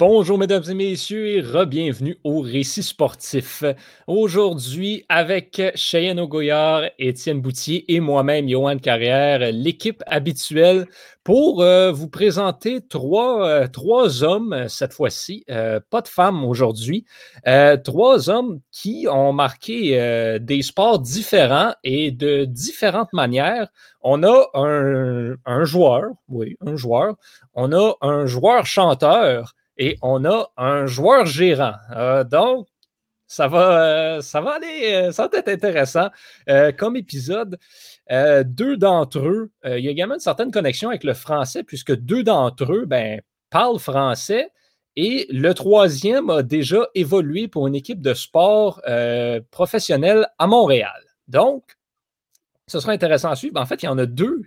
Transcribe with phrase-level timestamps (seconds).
[0.00, 3.64] Bonjour mesdames et messieurs et re-bienvenue au Récit sportif.
[4.06, 10.86] Aujourd'hui, avec Cheyenne Ogoyard, Étienne Boutier et moi-même, Johan Carrière, l'équipe habituelle
[11.22, 17.04] pour euh, vous présenter trois, euh, trois hommes cette fois-ci, euh, pas de femmes aujourd'hui,
[17.84, 23.68] trois hommes qui ont marqué des sports différents et de différentes manières.
[24.00, 27.16] On a un, un joueur, oui, un joueur,
[27.52, 31.72] on a un joueur chanteur, et on a un joueur gérant.
[31.96, 32.68] Euh, donc,
[33.26, 36.10] ça va, euh, ça va aller, euh, ça va être intéressant
[36.78, 37.58] comme épisode.
[38.44, 42.22] deux d'entre eux, il y a également une certaine connexion avec le français, puisque deux
[42.22, 44.50] d'entre eux ben, parlent français.
[44.96, 48.82] Et le troisième a déjà évolué pour une équipe de sport
[49.50, 51.00] professionnelle à Montréal.
[51.28, 51.62] Donc,
[52.66, 53.58] ce sera intéressant à suivre.
[53.60, 54.42] En fait, il y en a deux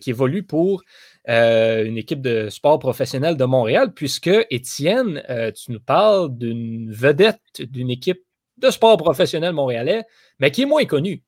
[0.00, 0.82] qui évoluent pour
[1.28, 6.90] euh, une équipe de sport professionnel de Montréal, puisque Étienne, euh, tu nous parles d'une
[6.90, 8.20] vedette d'une équipe
[8.56, 10.04] de sport professionnel montréalais,
[10.40, 11.22] mais qui est moins connue.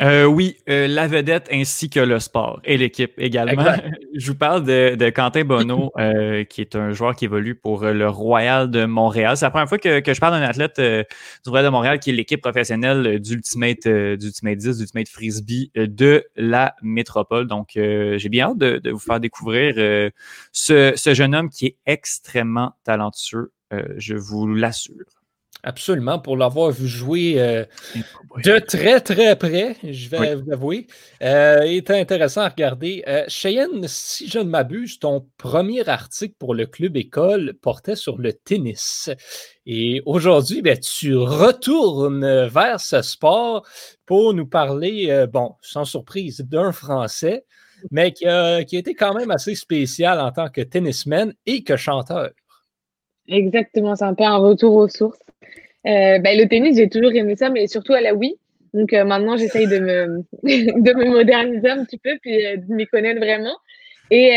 [0.00, 3.62] Euh, oui, euh, la vedette ainsi que le sport et l'équipe également.
[4.14, 8.08] Je vous parle de, Quentin Bonneau, euh, qui est un joueur qui évolue pour le
[8.08, 9.36] Royal de Montréal.
[9.36, 12.14] C'est la première fois que, je parle d'un athlète du Royal de Montréal, qui est
[12.14, 17.46] l'équipe professionnelle d'Ultimate, d'Ultimate 10, d'Ultimate Frisbee de la métropole.
[17.46, 19.74] Donc, j'ai bien hâte de, vous faire découvrir
[20.52, 23.52] ce, ce jeune homme qui est extrêmement talentueux,
[23.98, 25.21] je vous l'assure.
[25.64, 27.64] Absolument, pour l'avoir vu jouer euh,
[28.44, 30.88] de très très près, je vais vous avouer.
[31.22, 33.04] Euh, il était intéressant à regarder.
[33.06, 38.18] Euh, Cheyenne, si je ne m'abuse, ton premier article pour le club école portait sur
[38.18, 39.08] le tennis.
[39.64, 43.64] Et aujourd'hui, ben, tu retournes vers ce sport
[44.04, 47.44] pour nous parler, bon, sans surprise, d'un Français,
[47.92, 51.62] mais qui a, qui a été quand même assez spécial en tant que tennisman et
[51.62, 52.30] que chanteur.
[53.28, 55.20] Exactement, c'est un peu un retour aux sources.
[55.86, 58.36] Euh, ben, le tennis, j'ai toujours aimé ça, mais surtout à la Wii.
[58.72, 62.74] Donc euh, maintenant, j'essaye de me, de me moderniser un petit peu, puis euh, de
[62.74, 63.56] m'y connaître vraiment.
[64.10, 64.30] Et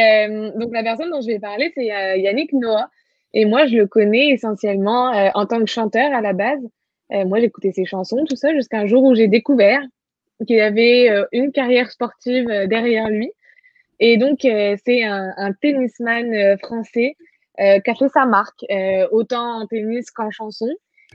[0.56, 2.90] donc la personne dont je vais parler, c'est Yannick Noah.
[3.34, 6.62] Et moi, je le connais essentiellement en tant que chanteur à la base.
[7.10, 9.82] moi, j'écoutais ses chansons, tout ça, jusqu'à un jour où j'ai découvert
[10.48, 13.34] qu'il avait une carrière sportive derrière lui.
[14.00, 17.18] Et donc, c'est un, un, tennisman français
[17.58, 18.66] qui a fait sa marque,
[19.12, 20.70] autant en tennis qu'en chanson.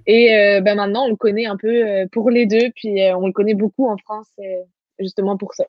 [0.06, 3.16] Et euh, ben maintenant, on le connaît un peu euh, pour les deux, puis euh,
[3.16, 4.28] on le connaît beaucoup en France,
[4.99, 5.65] justement pour ça.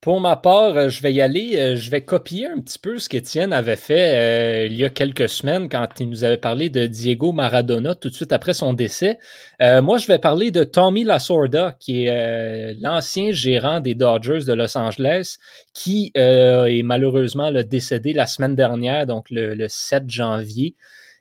[0.00, 1.76] Pour ma part, je vais y aller.
[1.76, 5.68] Je vais copier un petit peu ce qu'Étienne avait fait il y a quelques semaines
[5.68, 9.20] quand il nous avait parlé de Diego Maradona tout de suite après son décès.
[9.60, 14.76] moi, je vais parler de Tommy Lasorda, qui est l'ancien gérant des Dodgers de Los
[14.76, 15.36] Angeles,
[15.72, 20.74] qui est malheureusement décédé la semaine dernière, donc le 7 janvier.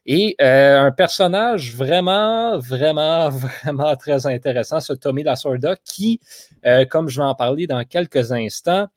[0.05, 3.29] Et euh, un personnage vraiment, vraiment,
[3.63, 6.19] vraiment très intéressant, ce Tommy Lasorda, qui,
[6.65, 8.87] euh, comme je vais en parler dans quelques instants,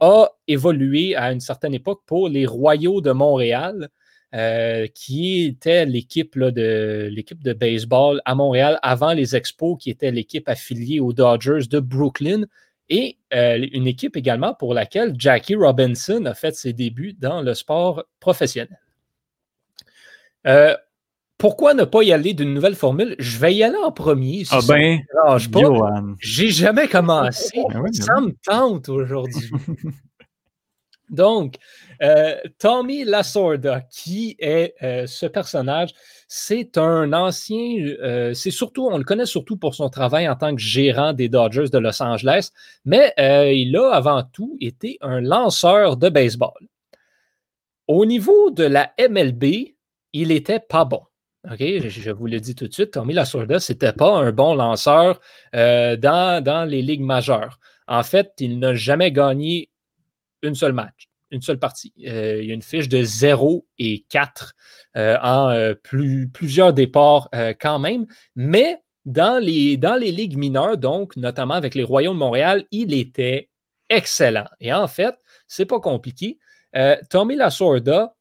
[0.00, 3.88] a évolué à une certaine époque pour les Royaux de Montréal,
[4.34, 10.10] euh, qui était l'équipe de l'équipe de baseball à Montréal avant les Expos, qui était
[10.10, 12.44] l'équipe affiliée aux Dodgers de Brooklyn,
[12.90, 18.04] et une équipe également pour laquelle Jackie Robinson a fait ses débuts dans le sport
[18.20, 18.83] professionnel.
[20.46, 20.76] Euh,
[21.38, 23.16] pourquoi ne pas y aller d'une nouvelle formule?
[23.18, 24.44] Je vais y aller en premier.
[24.50, 25.00] ah ben,
[26.20, 27.60] J'ai jamais commencé.
[27.72, 29.50] Ben ça me tente aujourd'hui.
[31.10, 31.56] Donc,
[32.02, 35.90] euh, Tommy Lasorda, qui est euh, ce personnage,
[36.28, 37.94] c'est un ancien,
[38.32, 41.68] c'est surtout, on le connaît surtout pour son travail en tant que gérant des Dodgers
[41.70, 42.50] de Los Angeles,
[42.84, 46.68] mais il a avant tout été un lanceur de baseball.
[47.86, 49.73] Au niveau de la MLB,
[50.14, 51.02] il n'était pas bon.
[51.44, 55.20] Je, vous le dis tout de suite, Tommy Lasorda, ce n'était pas un bon lanceur
[55.54, 57.58] euh, dans, les ligues majeures.
[57.86, 59.70] En fait, il n'a jamais gagné
[60.42, 61.92] une seule match, une seule partie.
[62.06, 64.54] Euh, il y a une fiche de 0 et 4
[64.96, 65.74] euh, en
[66.32, 67.28] plusieurs départs
[67.60, 68.06] quand même,
[68.36, 72.94] mais dans les, dans les ligues mineures, donc notamment avec les Royaumes de Montréal, il
[72.94, 73.50] était
[73.90, 74.46] excellent.
[74.60, 75.14] Et en fait,
[75.46, 76.38] c'est pas compliqué.
[77.10, 78.14] Tommy Lasorda,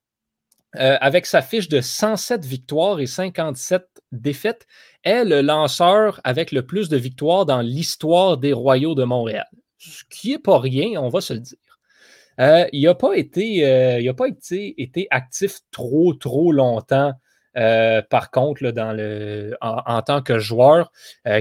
[0.75, 4.65] euh, avec sa fiche de 107 victoires et 57 défaites,
[5.03, 9.47] est le lanceur avec le plus de victoires dans l'histoire des Royaux de Montréal.
[9.77, 11.57] Ce qui n'est pas rien, on va se le dire.
[12.39, 17.13] Euh, il n'a pas, été, euh, pas été, été, actif trop, trop longtemps.
[17.53, 20.91] par contre, dans le, en, tant que joueur,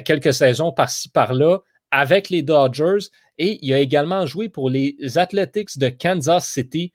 [0.04, 3.06] quelques saisons par-ci, par-là, avec les Dodgers
[3.38, 6.92] et il a également joué pour les Athletics de Kansas City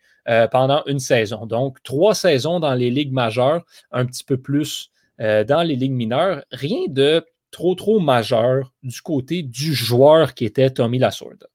[0.52, 1.46] pendant une saison.
[1.46, 6.44] Donc, trois saisons dans les ligues majeures, un petit peu plus dans les ligues mineures.
[6.52, 11.48] Rien de trop, trop majeur du côté du joueur qui était Tommy Lasorda.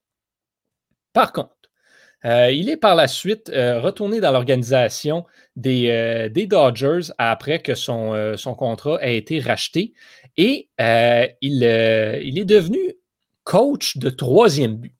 [1.12, 1.54] Par contre,
[2.24, 5.24] euh, il est par la suite euh, retourné dans l'organisation
[5.56, 9.92] des, euh, Dodgers après que son, contrat a été racheté
[10.36, 12.78] et il, est devenu
[13.44, 14.94] coach de troisième but,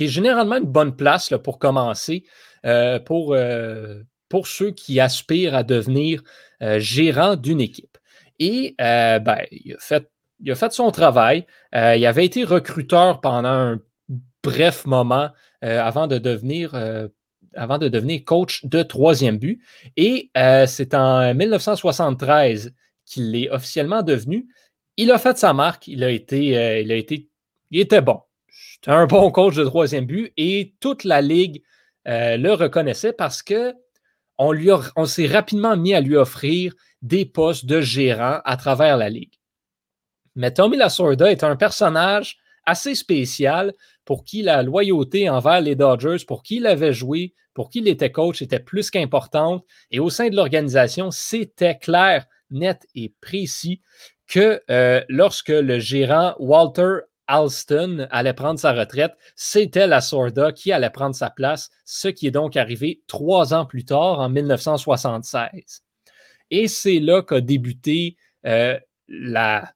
[0.00, 2.24] qui est généralement une bonne place pour commencer
[3.04, 3.36] pour,
[4.28, 6.22] pour ceux qui aspirent à devenir
[6.78, 7.98] gérant d'une équipe.
[8.38, 10.10] Et ben, il, a fait,
[10.40, 11.46] il, a fait, son travail.
[11.74, 13.80] il avait été recruteur pendant un
[14.42, 15.30] bref moment
[15.64, 17.08] euh, avant, de devenir, euh,
[17.54, 19.62] avant de devenir coach de troisième but.
[19.96, 22.72] Et euh, c'est en 1973
[23.04, 24.48] qu'il est officiellement devenu.
[24.96, 27.28] Il a fait sa marque, il a été, il a été,
[27.70, 28.20] il était bon.
[28.80, 31.62] C'était un bon coach de troisième but et toute la ligue
[32.06, 33.74] le reconnaissait parce que
[34.38, 39.34] on s'est rapidement mis à lui offrir des postes de gérant à travers la ligue.
[40.34, 43.74] Mais Tommy Lasorda est un personnage assez spécial
[44.04, 47.88] pour qui la loyauté envers les Dodgers, pour qui il avait joué, pour qui il
[47.88, 49.64] était coach, était plus qu'importante.
[49.90, 53.80] Et au sein de l'organisation, c'était clair, net et précis
[54.26, 57.00] que euh, lorsque le gérant Walter
[57.30, 62.26] Alston allait prendre sa retraite, c'était la Sorda qui allait prendre sa place, ce qui
[62.26, 65.82] est donc arrivé trois ans plus tard, en 1976.
[66.50, 68.16] Et c'est là qu'a débuté
[68.46, 68.78] euh,
[69.08, 69.72] la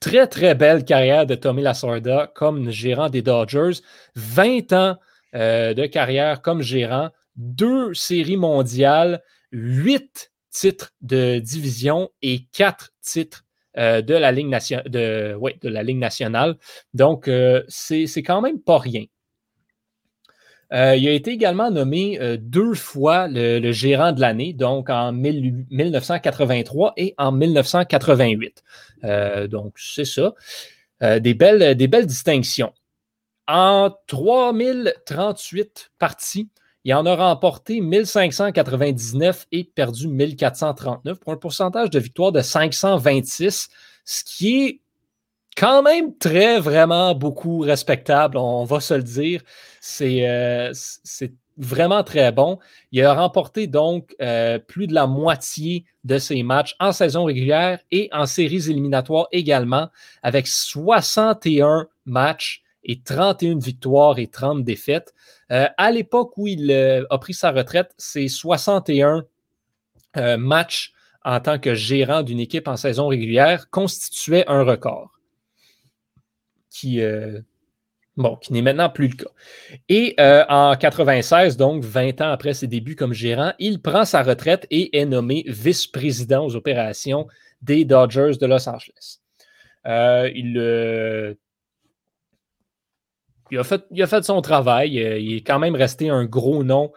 [0.00, 3.80] très, très belle carrière de Tommy Lasorda comme gérant des Dodgers.
[4.16, 4.98] 20 ans
[5.34, 13.45] euh, de carrière comme gérant, deux séries mondiales, huit titres de division et quatre titres
[13.78, 14.32] euh, de, la
[15.62, 16.56] la Ligue nationale.
[16.94, 19.04] Donc, euh, c'est quand même pas rien.
[20.72, 26.94] Euh, il a été également nommé deux fois le, gérant de l'année, donc en 1983
[26.96, 28.64] et en 1988.
[29.04, 30.34] Euh, donc, c'est ça.
[31.00, 32.72] des, belles, des belles distinctions.
[33.46, 36.48] En 3038 parties,
[36.86, 43.68] il en a remporté 1599 et perdu 1439 pour un pourcentage de victoire de 526,
[44.04, 44.80] ce qui est
[45.56, 49.42] quand même très, vraiment beaucoup respectable, on va se le dire.
[49.80, 50.72] C'est euh,
[51.58, 52.60] vraiment très bon.
[52.92, 57.80] Il a remporté donc euh, plus de la moitié de ses matchs en saison régulière
[57.90, 59.88] et en séries éliminatoires également,
[60.22, 65.12] avec 61 matchs et 31 victoires et 30 défaites.
[65.52, 69.24] Euh, à l'époque où il a pris sa retraite, c'est 61
[70.38, 70.92] matchs
[71.24, 75.16] en tant que gérant d'une équipe en saison régulière constituait un record
[76.76, 77.40] qui, euh,
[78.16, 79.30] bon, qui n'est maintenant plus le cas.
[79.88, 84.22] Et euh, en 96, donc 20 ans après ses débuts comme gérant, il prend sa
[84.22, 87.26] retraite et est nommé vice-président aux opérations
[87.62, 89.18] des Dodgers de Los Angeles.
[89.86, 91.36] Euh, il,
[93.50, 94.94] il, a fait, il, a fait, son travail.
[94.94, 96.92] Il est quand même resté un gros nom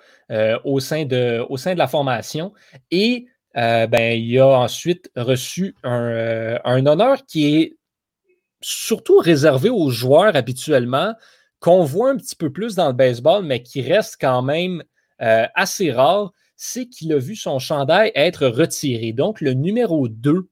[0.64, 2.54] au, sein de, au sein de la formation.
[2.92, 7.78] Et ben, il a ensuite reçu un, un, honneur qui est
[8.62, 11.14] surtout réservé aux joueurs habituellement,
[11.60, 14.84] qu'on voit un petit peu plus dans le baseball, mais qui reste quand même
[15.22, 19.12] euh, assez rare, c'est qu'il a vu son chandail être retiré.
[19.14, 20.50] Donc, le numéro 2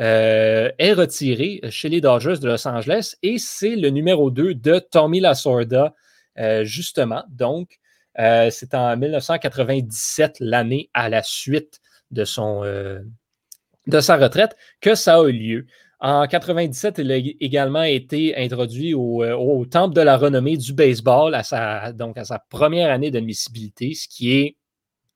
[0.00, 4.78] euh, est retiré chez les Dodgers de Los Angeles et c'est le numéro 2 de
[4.78, 5.94] Tommy Lasorda,
[6.38, 7.24] euh, justement.
[7.28, 7.78] Donc,
[8.16, 15.28] c'est en 1997, l'année à la suite de, son, de sa retraite, que ça a
[15.28, 15.66] eu lieu.
[16.00, 21.34] En 97, il a également été introduit euh, au, Temple de la renommée du baseball
[21.34, 24.56] à sa, donc à sa première année d'admissibilité, ce qui est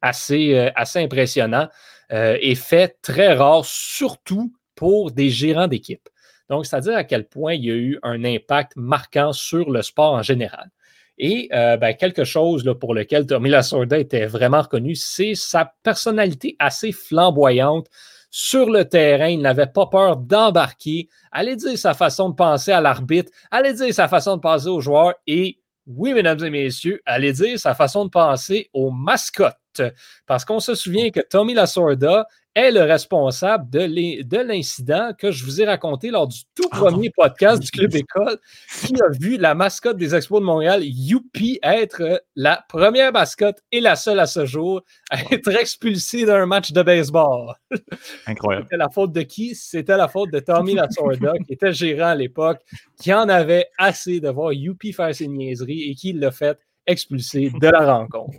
[0.00, 1.68] assez, euh, assez impressionnant
[2.12, 6.08] euh, et fait très rare, surtout pour des gérants d'équipe.
[6.48, 10.14] Donc, c'est-à-dire à quel point il y a eu un impact marquant sur le sport
[10.14, 10.70] en général.
[11.18, 16.56] Et ben, quelque chose là, pour lequel Tommy Lasorda était vraiment reconnu, c'est sa personnalité
[16.58, 17.88] assez flamboyante,
[18.34, 19.28] sur le terrain.
[19.28, 21.08] Il n'avait pas peur d'embarquer.
[21.30, 23.30] Allez dire sa façon de penser à l'arbitre.
[23.50, 25.14] Allez dire sa façon de penser aux joueurs.
[25.26, 29.82] Et oui, mesdames et messieurs, allez dire sa façon de penser aux mascottes.
[30.26, 35.60] Parce qu'on se souvient que Tommy Lasorda est le responsable de l'incident que je vous
[35.60, 36.76] ai raconté lors du tout ah.
[36.76, 38.38] premier podcast du Club École,
[38.84, 43.80] qui a vu la mascotte des Expos de Montréal, Youpi, être la première mascotte et
[43.80, 47.54] la seule à ce jour à être expulsée d'un match de baseball.
[48.26, 48.66] Incroyable.
[48.66, 49.54] C'était la faute de qui?
[49.54, 52.60] C'était la faute de Tommy Lasorda, qui était gérant à l'époque,
[53.00, 57.50] qui en avait assez de voir Youpi faire ses niaiseries et qui l'a fait expulser
[57.60, 58.38] de la rencontre.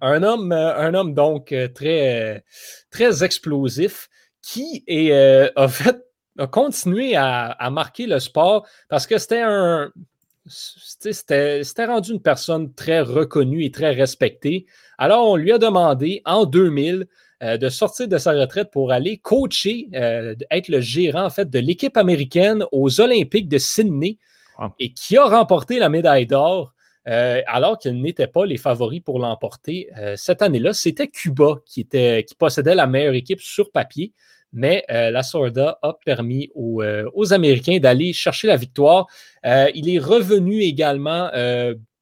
[0.00, 2.44] Un homme, euh, un homme donc euh, très,
[2.90, 4.08] très explosif
[4.42, 6.02] qui est, euh, a, fait,
[6.38, 9.90] a continué à, marquer le sport parce que c'était un.
[10.44, 14.66] C'était rendu une personne très reconnue et très respectée.
[14.98, 17.06] Alors, on lui a demandé en 2000
[17.42, 21.96] de sortir de sa retraite pour aller coacher, être le gérant en fait de l'équipe
[21.96, 24.18] américaine aux Olympiques de Sydney
[24.80, 26.72] et qui a remporté la médaille d'or.
[27.08, 30.72] Euh, alors qu'ils n'étaient pas les favoris pour l'emporter euh, cette année-là.
[30.72, 31.86] C'était Cuba qui,
[32.38, 34.12] possédait la meilleure équipe sur papier,
[34.52, 36.82] mais euh, la Sorda a permis aux,
[37.32, 39.06] Américains d'aller chercher la victoire.
[39.44, 41.30] il est revenu également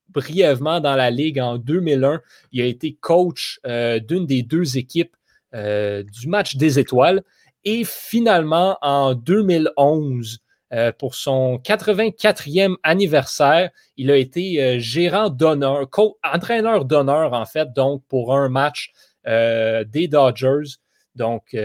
[0.09, 2.21] brièvement dans la Ligue en 2001.
[2.51, 5.15] Il a été coach d'une des deux équipes
[5.53, 7.23] du match des étoiles.
[7.63, 10.39] Et finalement, en 2011,
[10.73, 13.71] euh, pour son 84e anniversaire.
[13.97, 15.89] Il a été euh, gérant d'honneur,
[16.23, 18.93] entraîneur d'honneur, en fait, donc pour un match
[19.27, 20.77] euh, des Dodgers.
[21.15, 21.57] Donc,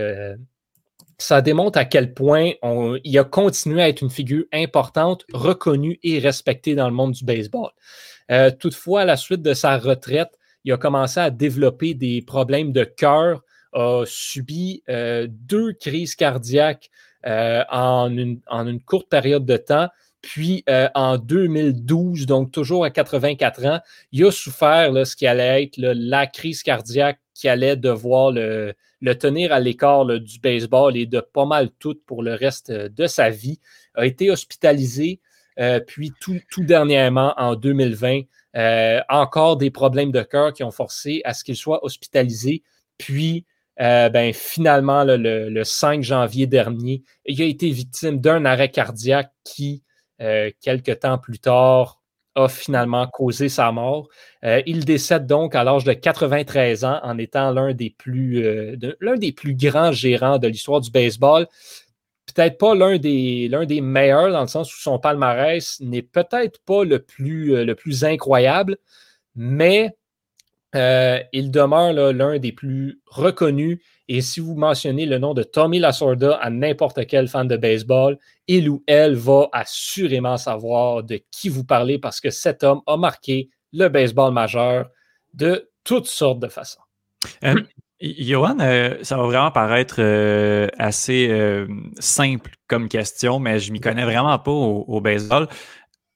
[1.18, 2.50] ça démontre à quel point
[3.04, 7.24] il a continué à être une figure importante, reconnue et respectée dans le monde du
[7.24, 7.70] baseball.
[8.58, 12.82] toutefois, à la suite de sa retraite, il a commencé à développer des problèmes de
[12.82, 14.82] cœur, a subi
[15.28, 16.90] deux crises cardiaques
[17.26, 19.88] euh, en, une, courte période de temps.
[20.22, 23.80] Puis euh, en 2012, donc toujours à 84 ans,
[24.12, 28.74] il a souffert là, ce qui allait être la crise cardiaque qui allait devoir le,
[29.20, 33.30] tenir à l'écart du baseball et de pas mal tout pour le reste de sa
[33.30, 33.60] vie.
[33.94, 35.20] A été hospitalisé,
[35.60, 38.22] euh, puis tout, tout, dernièrement, en 2020,
[39.08, 42.62] encore des problèmes de cœur qui ont forcé à ce qu'il soit hospitalisé.
[42.98, 43.44] Puis
[43.80, 49.82] euh, ben, finalement, le, 5 janvier dernier, il a été victime d'un arrêt cardiaque qui,
[50.22, 52.00] euh, quelques temps plus tard,
[52.34, 54.08] a finalement causé sa mort.
[54.44, 58.42] Euh, il décède donc à l'âge de 93 ans en étant l'un des, plus,
[59.54, 61.46] grands gérants de l'histoire du baseball.
[62.34, 66.98] Peut-être pas l'un des, meilleurs dans le sens où son palmarès n'est peut-être pas le
[66.98, 68.76] plus incroyable,
[69.34, 69.94] mais
[70.74, 73.78] euh, il demeure l'un des plus reconnus.
[74.08, 78.18] Et si vous mentionnez le nom de Tommy Lasorda à n'importe quel fan de baseball,
[78.46, 82.96] il ou elle va assurément savoir de qui vous parlez parce que cet homme a
[82.96, 84.88] marqué le baseball majeur
[85.34, 86.80] de toutes sortes de façons.
[87.44, 87.54] Euh,
[88.00, 90.00] Johan, euh, ça va vraiment paraître
[90.78, 91.66] assez
[91.98, 95.48] simple comme question, mais je m'y connais vraiment pas au baseball.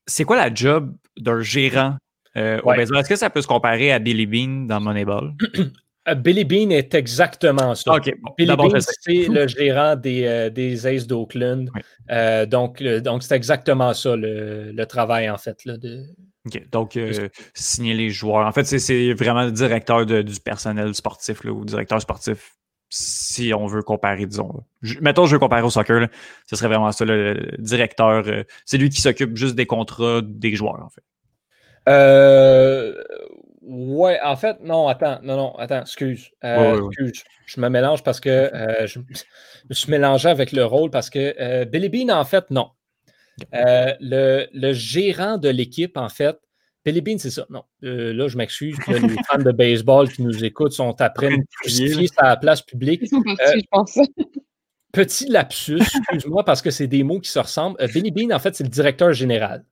[0.06, 1.96] C'est quoi la job d'un gérant
[2.36, 5.34] euh, Est-ce que ça peut se comparer à Billy Bean dans Moneyball?
[6.08, 7.98] Euh, Billy Bean est exactement ça.
[8.38, 11.68] Billy Bean, c'est le gérant des, euh, des Aces d'Oakland.
[12.48, 15.62] donc, donc c'est exactement ça le, travail, en fait.
[15.66, 16.06] Là, de...
[16.72, 16.98] Donc,
[17.52, 18.46] signer les joueurs.
[18.46, 22.54] En fait, c'est vraiment le directeur du personnel sportif ou directeur sportif,
[22.88, 24.64] si on veut comparer, disons.
[25.02, 26.08] mettons, je veux comparer au soccer,
[26.46, 28.24] ce serait vraiment ça, le directeur.
[28.64, 31.04] c'est lui qui s'occupe juste des contrats des joueurs, en fait.
[31.90, 32.94] Euh,
[33.62, 36.30] ouais, en fait, non, attends, non, non, attends, excuse.
[36.44, 37.24] Euh, excuse.
[37.46, 41.64] Je me mélange parce que euh, je, me suis mélangé avec le rôle parce que
[41.64, 42.70] Billy Bean, en fait, non.
[43.52, 46.36] Le, gérant de l'équipe, en fait,
[46.84, 47.46] Billy Bean, c'est ça.
[47.50, 47.64] Non.
[47.82, 48.76] là, je m'excuse.
[48.86, 53.02] Les fans de baseball qui nous écoutent sont après nous crucifier à la place publique.
[53.10, 53.98] je pense.
[54.92, 57.76] Petit lapsus, excuse-moi, parce que c'est des mots qui se ressemblent.
[57.92, 59.64] Billy Bean, en fait, c'est le directeur général.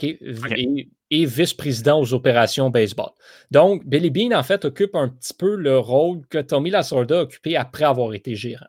[0.00, 3.10] Et, vice-président aux opérations baseball.
[3.50, 7.22] Donc, Billy Bean, en fait, occupe un petit peu le rôle que Tommy Lasorda a
[7.22, 8.66] occupé après avoir été gérant.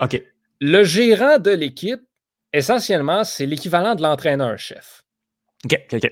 [0.00, 0.22] OK.
[0.60, 2.00] Le gérant de l'équipe,
[2.52, 5.02] essentiellement, c'est l'équivalent de l'entraîneur-chef.
[5.64, 6.10] OK, OK,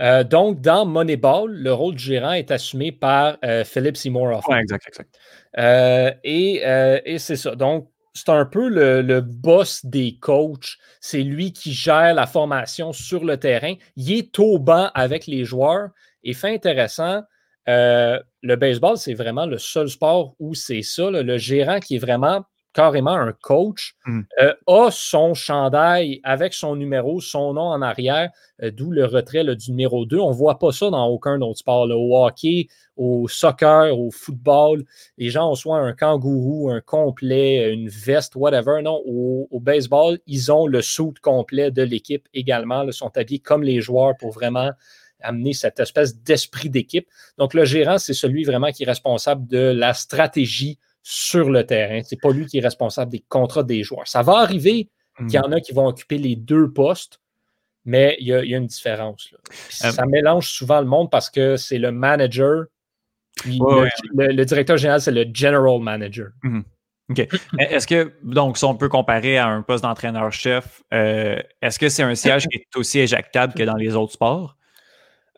[0.00, 4.56] euh, donc, dans Moneyball, le rôle du gérant est assumé par euh, Philip Seymour Oui,
[4.58, 5.18] exact, exact.
[5.58, 6.62] Euh, et,
[7.04, 7.56] et c'est ça.
[7.56, 10.76] Donc, c'est un peu le, boss des coachs.
[11.00, 13.74] C'est lui qui gère la formation sur le terrain.
[13.96, 15.90] Il est au banc avec les joueurs.
[16.24, 17.22] Et fait intéressant,
[17.68, 22.00] euh, le baseball, c'est vraiment le seul sport où c'est ça, le gérant qui est
[22.00, 22.44] vraiment
[22.78, 24.20] carrément un coach, Mm.
[24.40, 28.30] euh, a son chandail avec son numéro, son nom en arrière,
[28.62, 30.16] euh, d'où le retrait là, du numéro 2.
[30.20, 31.88] On ne voit pas ça dans aucun autre sport.
[31.88, 31.96] là.
[31.96, 34.84] Au hockey, au soccer, au football,
[35.16, 38.80] les gens ont soit un kangourou, un complet, une veste, whatever.
[38.82, 42.84] Non, au, au baseball, ils ont le suit complet de l'équipe également.
[42.84, 44.70] Ils sont habillés comme les joueurs pour vraiment
[45.20, 47.08] amener cette espèce d'esprit d'équipe.
[47.38, 52.00] Donc, le gérant, c'est celui vraiment qui est responsable de la stratégie sur le terrain.
[52.04, 54.06] C'est pas lui qui est responsable des contrats des joueurs.
[54.08, 54.88] Ça va arriver
[55.18, 57.20] qu'il y en a qui vont occuper les deux postes,
[57.84, 59.30] mais il y a, il y a une différence.
[59.32, 59.38] là.
[59.48, 62.66] Puis Euh, ça mélange souvent le monde parce que c'est le manager,
[63.36, 63.90] puis Ouais, le, ouais.
[64.28, 66.28] le- le directeur général, c'est le general manager.
[67.58, 72.02] Est-ce que, donc, si on peut comparer à un poste d'entraîneur-chef, euh, est-ce que c'est
[72.02, 74.56] un siège qui est aussi éjectable que dans les autres sports?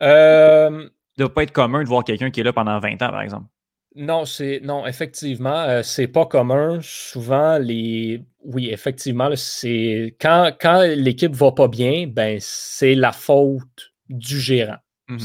[0.01, 0.83] Euh,
[1.17, 3.21] Ça doit pas être commun de voir quelqu'un qui est là pendant 20 ans, par
[3.21, 3.45] exemple.
[3.95, 6.79] Non, c'est non, effectivement, euh, c'est pas commun.
[6.81, 13.91] Souvent, les oui, effectivement, c'est quand, quand l'équipe va pas bien, ben c'est la faute
[14.09, 14.77] du gérant.
[15.09, 15.19] Mhm.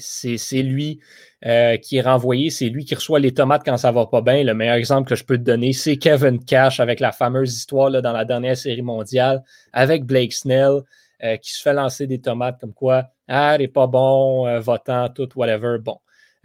[0.00, 1.00] C'est- lui
[1.46, 4.44] euh, qui est renvoyé, c'est lui qui reçoit les tomates quand ça va pas bien.
[4.44, 7.88] Le meilleur exemple que je peux te donner, c'est Kevin Cash avec la fameuse histoire
[7.88, 10.82] là, dans la dernière série mondiale avec Blake Snell
[11.24, 14.60] euh, qui se fait lancer des tomates comme quoi Ah, elle est pas bon, euh,
[14.60, 15.78] votant, tout, whatever.
[15.82, 15.96] Bon.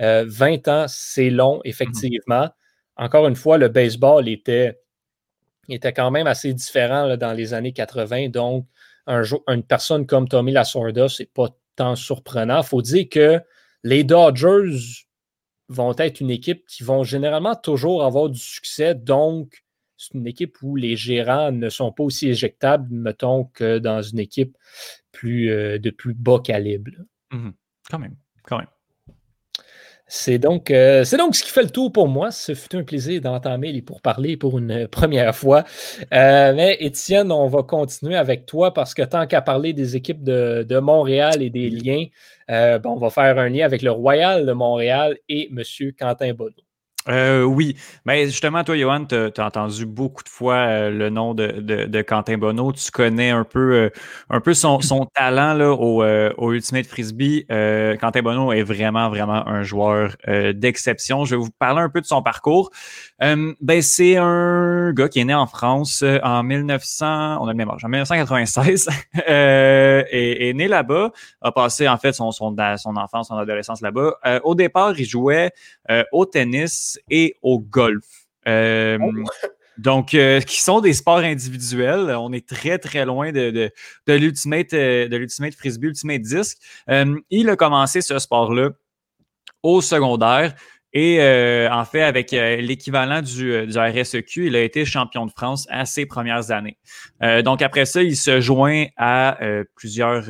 [0.02, 2.50] Euh, 20 ans, c'est long, effectivement.
[2.98, 4.80] Encore une fois, le baseball était,
[5.70, 8.30] quand même assez différent dans les années 80.
[8.30, 8.68] Donc,
[9.08, 12.62] une personne comme Tommy Lasorda, c'est pas tant surprenant.
[12.62, 13.42] Il faut dire que
[13.84, 15.06] les Dodgers
[15.68, 18.96] vont être une équipe qui vont généralement toujours avoir du succès.
[18.96, 19.64] Donc,
[19.98, 24.20] c'est une équipe où les gérants ne sont pas aussi éjectables, mettons, que dans une
[24.20, 24.58] équipe
[25.24, 26.92] euh, de plus bas calibre.
[26.98, 27.04] là.
[27.90, 28.68] Quand même, quand même.
[30.08, 32.30] C'est donc, euh, c'est donc ce qui fait le tour pour moi.
[32.32, 35.64] Ce fut un plaisir d'entamer les pourparlers pour une première fois.
[36.14, 40.24] Euh, mais Étienne, on va continuer avec toi parce que tant qu'à parler des équipes
[40.24, 42.06] de, de Montréal et des liens,
[42.52, 45.64] euh, bon, on va faire un lien avec le Royal de Montréal et M.
[45.98, 46.65] Quentin Bonneau.
[47.08, 51.36] Euh, oui, mais justement, toi, Johan, tu as entendu beaucoup de fois euh, le nom
[51.36, 52.72] de, de, de Quentin Bonneau.
[52.72, 53.90] Tu connais un peu, euh,
[54.32, 57.46] un peu son, son talent là, au, euh, au Ultimate Frisbee.
[57.52, 61.26] Euh, Quentin Bonneau est vraiment, vraiment un joueur euh, d'exception.
[61.26, 62.72] Je vais vous parler un peu de son parcours.
[63.22, 67.58] Euh, ben, c'est un gars qui est né en France en 1900, on a le
[67.58, 68.90] même âge, en 1996,
[69.30, 73.82] euh, et est né là-bas, a passé en fait son, son, son enfance, son adolescence
[73.82, 74.16] là-bas.
[74.26, 75.52] Euh, au départ, il jouait
[75.90, 78.06] euh, au tennis et au golf.
[78.48, 78.98] Euh,
[79.78, 82.16] Donc, euh, qui sont des sports individuels.
[82.18, 83.72] On est très, très loin de, de,
[84.08, 86.58] de l'Ultimate euh, de l'Ultimate Frisbee, Ultimate Disc.
[86.90, 88.70] Euh, il a commencé ce sport-là
[89.64, 90.56] au secondaire.
[90.98, 95.26] Et euh, en fait, avec euh, l'équivalent du, euh, du RSEQ, il a été champion
[95.26, 96.78] de France à ses premières années.
[97.22, 100.24] Euh, donc après ça, il se joint à euh, plusieurs,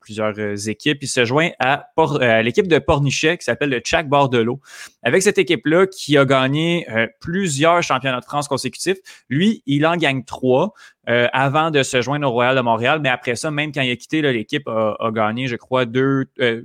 [0.00, 1.02] plusieurs équipes.
[1.02, 4.58] Il se joint à, à l'équipe de Pornichet qui s'appelle le Tchac Bordelot.
[5.02, 6.86] Avec cette équipe-là qui a gagné
[7.20, 10.72] plusieurs championnats de France consécutifs, lui, il en gagne trois
[11.10, 13.00] euh, avant de se joindre au Royal de Montréal.
[13.02, 16.62] Mais après ça, même quand il a quitté, l'équipe a, gagné, je crois, deux, euh,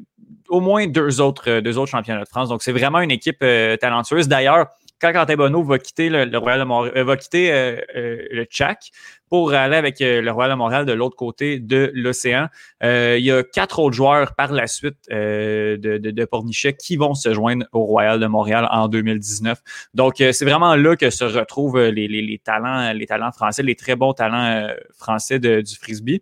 [0.50, 2.50] au moins deux autres, euh, deux autres championnats de France.
[2.50, 4.28] Donc, c'est vraiment une équipe talentueuse.
[4.28, 4.68] D'ailleurs,
[5.14, 8.26] quand Quentin Bonneau va quitter le, le Royal de Montréal, euh, va quitter euh, euh,
[8.32, 8.92] le Tchac
[9.30, 12.48] pour aller avec le Royal de Montréal de l'autre côté de l'océan,
[12.82, 17.66] il y a quatre autres joueurs par la suite de, Pornichet qui vont se joindre
[17.74, 19.60] au Royal de Montréal en 2019.
[19.96, 24.14] Donc, c'est vraiment là que se retrouvent les, talents, les talents français, les très bons
[24.14, 26.22] talents français du frisbee.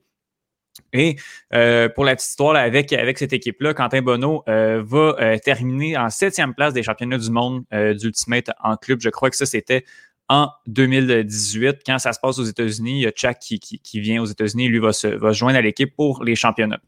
[0.93, 1.17] Et
[1.53, 5.37] euh, pour la petite histoire, là, avec, avec cette équipe-là, Quentin Bonneau euh, va euh,
[5.43, 9.01] terminer en septième place des championnats du monde euh, d'Ultimate en club.
[9.01, 9.85] Je crois que ça, c'était
[10.29, 11.81] en 2018.
[11.85, 14.25] Quand ça se passe aux États-Unis, il y a Chuck qui, qui, qui vient aux
[14.25, 16.79] États-Unis, lui va se, va se joindre à l'équipe pour les championnats.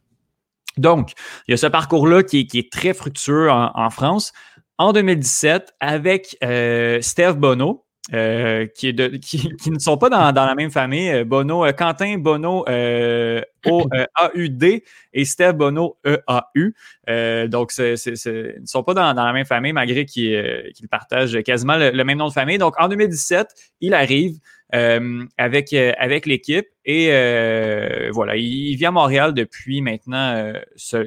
[0.77, 1.11] Donc,
[1.47, 4.33] il y a ce parcours-là qui, qui est très fructueux en, en France.
[4.77, 10.09] En 2017, avec euh, Steve Bonneau, euh, qui, est de, qui, qui ne sont pas
[10.09, 11.09] dans, dans la même famille.
[11.09, 16.75] Euh, Bono, euh, Quentin Bono euh, O-A-U-D et Steve Bono E-A-U.
[17.09, 21.41] Euh, donc, ils ne sont pas dans, dans la même famille, malgré qu'ils, euh, partagent
[21.43, 22.57] quasiment le, même nom de famille.
[22.57, 23.47] Donc, en 2017,
[23.81, 24.37] il arrive
[24.73, 30.53] euh, avec, euh, avec l'équipe et euh, voilà, il, vit à Montréal depuis maintenant, euh,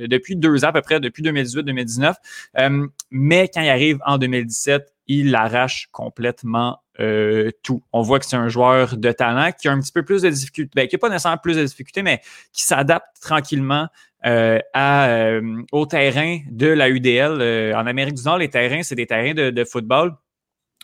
[0.06, 2.14] depuis deux ans à peu près, depuis 2018-2019.
[2.58, 7.82] Euh, mais quand il arrive en 2017, il arrache complètement euh, tout.
[7.92, 10.30] On voit que c'est un joueur de talent qui a un petit peu plus de
[10.30, 12.20] difficultés, ben, qui n'a pas nécessairement plus de difficultés, mais
[12.52, 13.88] qui s'adapte tranquillement
[14.26, 17.40] euh, à, euh, au terrain de la UDL.
[17.40, 20.16] Euh, en Amérique du Nord, les terrains, c'est des terrains de, football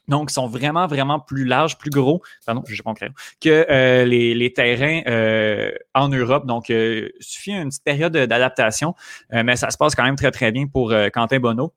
[0.06, 2.94] Donc, ils sont vraiment, vraiment plus larges, plus gros, pardon, je pas
[3.40, 6.46] que euh, les, terrains euh, en Europe.
[6.46, 8.94] Donc, il suffit une petite période d'adaptation,
[9.32, 11.72] mais ça se passe quand même très, très bien pour Quentin Bonneau.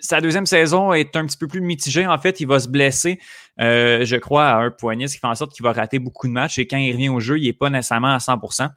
[0.00, 2.06] Sa deuxième saison est un petit peu plus mitigée.
[2.06, 3.18] En fait, il va se blesser,
[3.58, 6.32] je crois, à un poignet, ce qui fait en sorte qu'il va rater beaucoup de
[6.32, 6.58] matchs.
[6.58, 8.68] Et quand il revient au jeu, il n'est pas nécessairement à 100%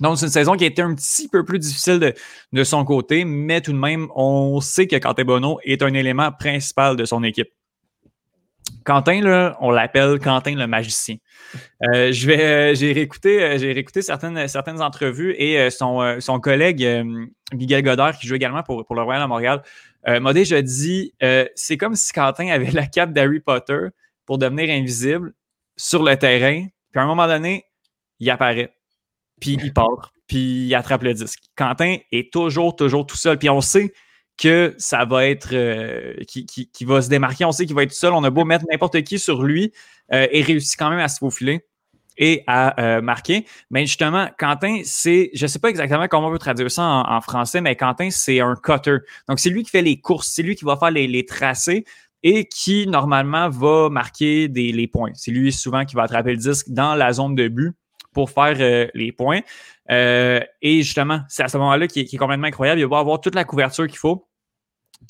[0.00, 2.14] donc, c'est une saison qui a été un petit peu plus difficile
[2.52, 6.32] de, son côté, mais tout de même, on sait que Quentin Bono est un élément
[6.32, 7.48] principal de son équipe.
[8.84, 11.16] Quentin, là, on l'appelle Quentin le magicien.
[11.84, 16.86] Euh, euh, j'ai réécouté, euh, réécouté certaines, certaines entrevues et son, son collègue
[17.52, 19.62] Miguel Godard, qui joue également pour, pour le Royal à Montréal,
[20.06, 21.12] m'a déjà dit
[21.54, 23.88] c'est comme si Quentin avait la cape d'Harry Potter
[24.26, 25.34] pour devenir invisible
[25.76, 27.64] sur le terrain, puis à un moment donné,
[28.20, 28.74] il apparaît
[29.40, 31.40] puis il part, puis il attrape le disque.
[31.56, 33.38] Quentin est toujours, toujours tout seul.
[33.38, 33.92] Puis on sait
[34.36, 35.50] que ça va être.
[35.52, 38.12] Euh, qui, qui, va se démarquer, on sait qu'il va être seul.
[38.12, 39.72] On a beau mettre n'importe qui sur lui
[40.12, 41.64] euh, et réussit quand même à se faufiler
[42.16, 43.46] et à euh, marquer.
[43.70, 47.20] Mais justement, Quentin, c'est, je ne sais pas exactement comment on peut traduire ça en,
[47.20, 48.98] français, mais Quentin, c'est un cutter.
[49.28, 51.84] Donc, c'est lui qui fait les courses, c'est lui qui va faire les, les tracés
[52.22, 55.10] et qui, normalement, va marquer des, les points.
[55.14, 57.74] C'est lui souvent qui va attraper le disque dans la zone de but
[58.14, 59.40] pour faire euh, les points.
[59.90, 62.80] Euh, et justement, c'est à ce moment-là qui, est complètement incroyable.
[62.80, 64.26] Il va avoir toute la couverture qu'il faut.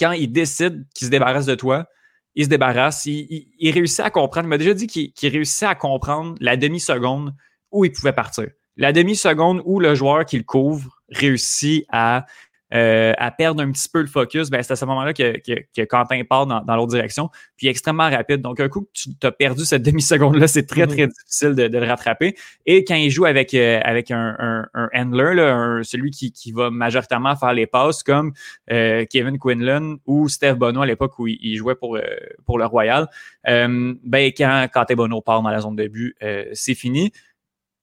[0.00, 1.86] Quand il décide qu'il se débarrasse de toi,
[2.34, 3.06] il se débarrasse.
[3.06, 4.46] Il, réussit à comprendre.
[4.46, 7.34] Il m'a déjà dit qu'il réussissait à comprendre la demi-seconde
[7.70, 8.48] où il pouvait partir.
[8.76, 12.26] La demi-seconde où le joueur qui le couvre réussit à
[12.74, 15.84] euh, à perdre un petit peu le focus, ben, c'est à ce moment-là que, que,
[15.84, 17.30] Quentin part dans, l'autre direction.
[17.56, 18.40] Puis extrêmement rapide.
[18.40, 21.86] Donc, un coup que tu as perdu cette demi-seconde-là, c'est très, très difficile de, le
[21.86, 22.34] rattraper.
[22.66, 26.70] Et quand il joue avec, euh, avec un, un, handler, là, celui qui, qui, va
[26.70, 28.32] majoritairement faire les passes, comme
[28.70, 31.98] euh, Kevin Quinlan ou Steph Bono à l'époque où il, jouait pour,
[32.44, 33.08] pour le Royal,
[33.44, 36.16] ben, quand Quentin Bono part dans la zone de but,
[36.52, 37.12] c'est fini.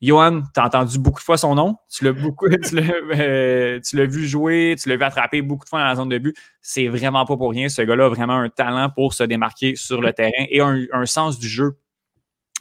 [0.02, 1.78] Johan, tu as entendu beaucoup de fois son nom.
[1.90, 5.80] Tu l'as beaucoup, euh, tu l'as, vu jouer, tu l'as vu attraper beaucoup de fois
[5.80, 6.36] dans la zone de but.
[6.62, 7.70] C'est vraiment pas pour rien.
[7.70, 11.38] Ce gars-là a vraiment un talent pour se démarquer sur le terrain et un, sens
[11.38, 11.78] du jeu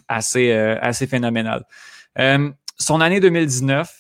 [0.09, 1.65] assez, euh, phénoménal.
[2.19, 3.95] Euh, son année 2019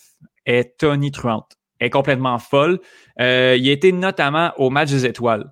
[0.44, 2.78] est Tony Truante, est complètement folle.
[3.18, 5.50] il a été notamment au match des étoiles.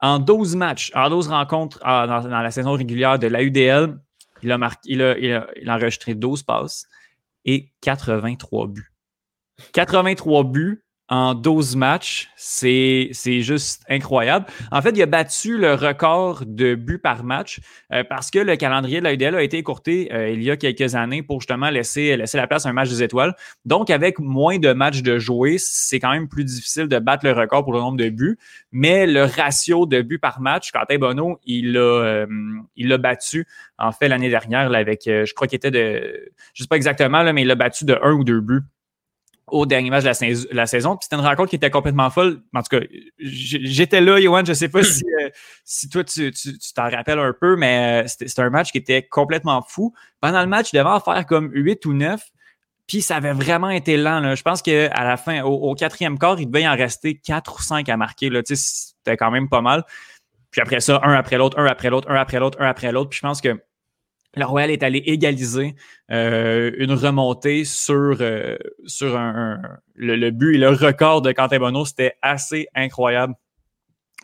[0.00, 3.96] En 12 matchs, en 12 rencontres ah, dans, la saison régulière de la UDL,
[4.42, 6.88] il a, marqué, il a enregistré 12 passes
[7.44, 8.88] et 83 buts.
[9.72, 14.46] 83 buts en 12 matchs, c'est juste incroyable.
[14.70, 17.60] En fait, il a battu le record de buts par match
[17.92, 20.94] euh, parce que le calendrier de l'AUDL a été écourté euh, il y a quelques
[20.94, 23.34] années pour justement laisser, laisser la place à un match des étoiles.
[23.66, 27.32] Donc, avec moins de matchs de jouer, c'est quand même plus difficile de battre le
[27.32, 28.38] record pour le nombre de buts.
[28.72, 32.26] Mais le ratio de buts par match, Quentin Bono, il l'a euh,
[32.74, 33.46] il l'a battu
[33.76, 37.34] en fait l'année dernière avec, je crois qu'il était de, je sais pas exactement, là,
[37.34, 38.62] mais il l'a battu de un ou deux buts
[39.52, 40.96] au dernier match de la, saison.
[40.96, 42.40] Puis c'était une rencontre qui était complètement folle.
[42.54, 42.84] En tout cas,
[43.18, 44.44] j'étais là, Yohan.
[44.44, 45.28] Je sais pas si, euh,
[45.90, 46.32] toi, tu
[46.74, 49.94] t'en rappelles un peu, mais euh, c'était un match qui était complètement fou.
[50.20, 52.20] Pendant le match, il devait en faire comme 8 ou 9.
[52.86, 54.34] Puis ça avait vraiment été lent.
[54.34, 57.62] Je pense qu'à la fin, au, quatrième quart, il devait y en rester 4 ou
[57.62, 58.30] 5 à marquer.
[58.54, 59.84] C'était quand même pas mal.
[60.50, 63.10] Puis après ça, un après l'autre, un après l'autre, un après l'autre, un après l'autre.
[63.10, 63.60] Puis je pense que
[64.34, 65.74] le Royal est allé égaliser
[66.10, 69.60] euh, une remontée sur, euh, sur un,
[69.94, 71.84] le, but et le record de Quentin Bono.
[71.84, 73.34] C'était assez incroyable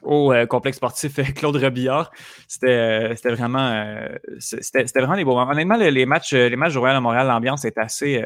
[0.02, 2.10] au euh, complexe sportif Claude Robillard.
[2.46, 3.86] C'était vraiment,
[4.38, 5.52] c'était vraiment des beaux moments.
[5.52, 8.22] Honnêtement, les, matchs, les matchs du Royal à Montréal, l'ambiance est assez,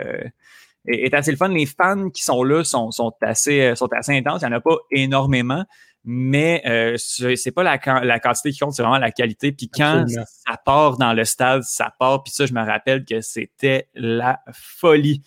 [0.87, 1.49] est, assez le fun.
[1.49, 4.42] Les fans qui sont là sont, sont, assez, sont assez intenses.
[4.42, 5.64] Il n'y en a pas énormément
[6.05, 9.53] mais euh, c'est pas la, la, quantité qui compte, c'est vraiment la qualité.
[9.53, 12.25] Puis quand ça part dans le stade, ça part.
[12.25, 15.23] Puis ça, je me rappelle que c'était la folie.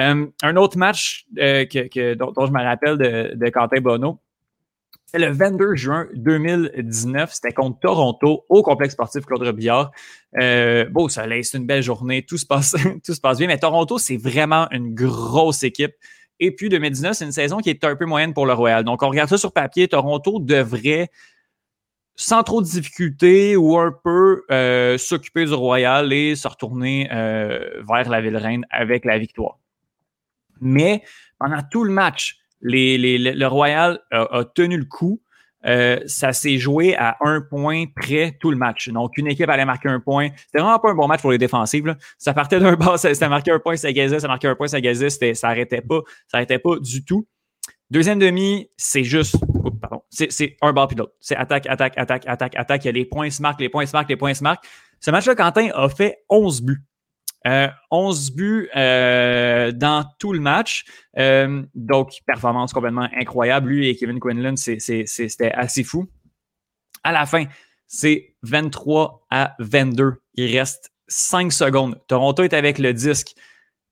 [0.00, 4.20] Euh, un autre match euh, que, dont, je me rappelle de, de Quentin Bono,
[5.12, 7.30] c'est le 22 juin 2019.
[7.32, 9.90] C'était contre Toronto au complexe sportif Claude Robillard.
[10.40, 13.46] Euh, beau soleil, c'est une belle journée, tout se passe, tout se passe bien.
[13.46, 15.92] Mais Toronto, c'est vraiment une grosse équipe.
[16.44, 18.82] Et puis 2019, c'est une saison qui est un peu moyenne pour le Royal.
[18.82, 19.86] Donc, on regarde ça sur papier.
[19.86, 21.08] Toronto devrait,
[22.16, 27.80] sans trop de difficultés ou un peu, euh, s'occuper du Royal et se retourner euh,
[27.88, 29.60] vers la Ville-Reine avec la victoire.
[30.60, 31.04] Mais
[31.38, 35.22] pendant tout le match, le Royal a, tenu le coup.
[35.66, 38.88] Euh, ça s'est joué à un point près tout le match.
[38.88, 40.28] Donc, une équipe allait marquer un point.
[40.46, 41.96] C'était vraiment pas un bon match pour les défensives.
[42.18, 44.80] Ça partait d'un bas, ça, marquait un point, ça gazait, ça marquait un point, ça
[44.80, 45.10] gazait.
[45.10, 46.00] Ça arrêtait pas.
[46.28, 47.26] Ça arrêtait pas du tout.
[47.90, 49.36] Deuxième demi, c'est juste,
[49.80, 51.12] pardon, C'est un bord puis l'autre.
[51.20, 52.84] C'est attaque, attaque, attaque, attaque, attaque.
[52.84, 54.64] Il y a les points se marquent, les points se marquent, les points se marquent.
[54.98, 56.82] Ce match-là, Quentin a fait 11 buts.
[57.44, 60.84] 11 euh, buts euh, dans tout le match.
[61.18, 63.70] Euh, donc, performance complètement incroyable.
[63.70, 66.08] Lui et Kevin Quinlan, c'était assez fou.
[67.04, 67.44] À la fin,
[67.86, 70.14] c'est 23 à 22.
[70.34, 72.00] Il reste 5 secondes.
[72.06, 73.34] Toronto est avec le disque.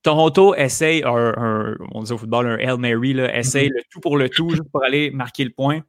[0.03, 3.75] Toronto essaye, on dit au football, un Hail Mary, là, essaye mm-hmm.
[3.75, 5.83] le tout pour le tout, juste pour aller marquer le point.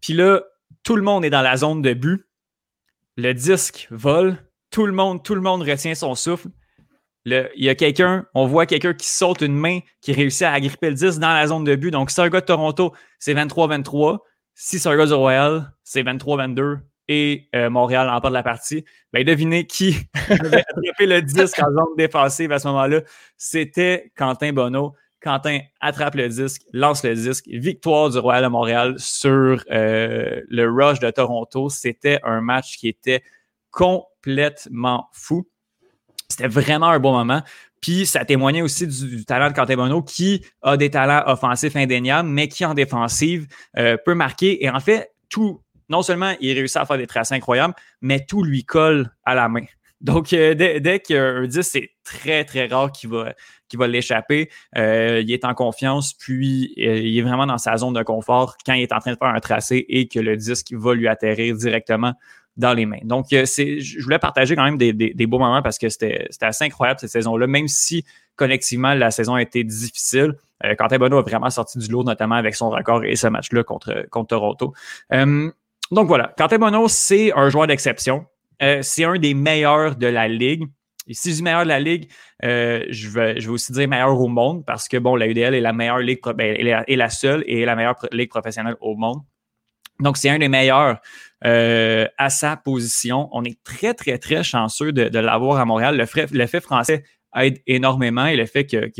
[0.00, 0.42] Puis là,
[0.82, 2.24] tout le monde est dans la zone de but.
[3.16, 4.38] Le disque vole.
[4.70, 6.48] Tout le monde, tout le monde retient son souffle
[7.26, 10.90] il y a quelqu'un, on voit quelqu'un qui saute une main, qui réussit à agripper
[10.90, 11.90] le 10 dans la zone de but.
[11.90, 14.18] Donc, si c'est un gars de Toronto, c'est 23-23.
[14.54, 16.78] Si c'est un gars du Royal, c'est 23-22
[17.08, 18.84] et euh, Montréal emporte la partie.
[19.12, 19.96] Ben, devinez qui
[20.28, 23.00] avait attrapé le 10 en zone défensive à ce moment-là?
[23.36, 24.94] C'était Quentin Bonneau.
[25.20, 27.46] Quentin attrape le disque, lance le disque.
[27.48, 31.68] Victoire du Royal de Montréal sur euh, le Rush de Toronto.
[31.70, 33.22] C'était un match qui était
[33.70, 35.48] complètement fou.
[36.30, 37.42] C'était vraiment un bon moment.
[37.80, 42.48] Puis ça témoignait aussi du, talent de Bono qui a des talents offensifs indéniables, mais
[42.48, 43.46] qui en défensive
[43.78, 44.64] euh, peut marquer.
[44.64, 48.42] Et en fait, tout, non seulement il réussit à faire des tracés incroyables, mais tout
[48.42, 49.64] lui colle à la main.
[50.00, 53.34] Donc, euh, dès, dès qu'il y a un 10, c'est très, très rare qu'il va,
[53.68, 54.48] qu'il va l'échapper.
[54.76, 58.74] Euh, il est en confiance, puis il est vraiment dans sa zone de confort quand
[58.74, 61.56] il est en train de faire un tracé et que le disque va lui atterrir
[61.56, 62.14] directement
[62.58, 62.98] dans les mains.
[63.04, 67.00] Donc, euh, je voulais partager quand même des, beaux moments parce que c'était assez incroyable
[67.00, 68.04] cette saison-là, même si
[68.36, 70.34] collectivement la saison a été difficile.
[70.64, 73.62] Euh, Quentin Bonneau a vraiment sorti du lot, notamment avec son record et ce match-là
[73.62, 74.74] contre, Toronto.
[75.12, 75.50] Euh,
[75.92, 78.26] donc voilà, Quentin Bonneau, c'est un joueur d'exception.
[78.60, 80.64] C'est un des meilleurs de la Ligue.
[81.06, 82.08] Et si je dis meilleur de la Ligue,
[82.42, 85.60] je, vais, je vais aussi dire meilleur au monde parce que bon, la UDL est
[85.60, 89.20] la meilleure ligue, ben, est la seule et la meilleure ligue professionnelle au monde.
[90.00, 90.98] Donc, c'est un des meilleurs
[91.44, 93.28] euh, à sa position.
[93.32, 95.96] On est très, très, très chanceux de, l'avoir à Montréal.
[95.96, 97.04] Le fait, français
[97.36, 98.90] aide énormément et le fait que,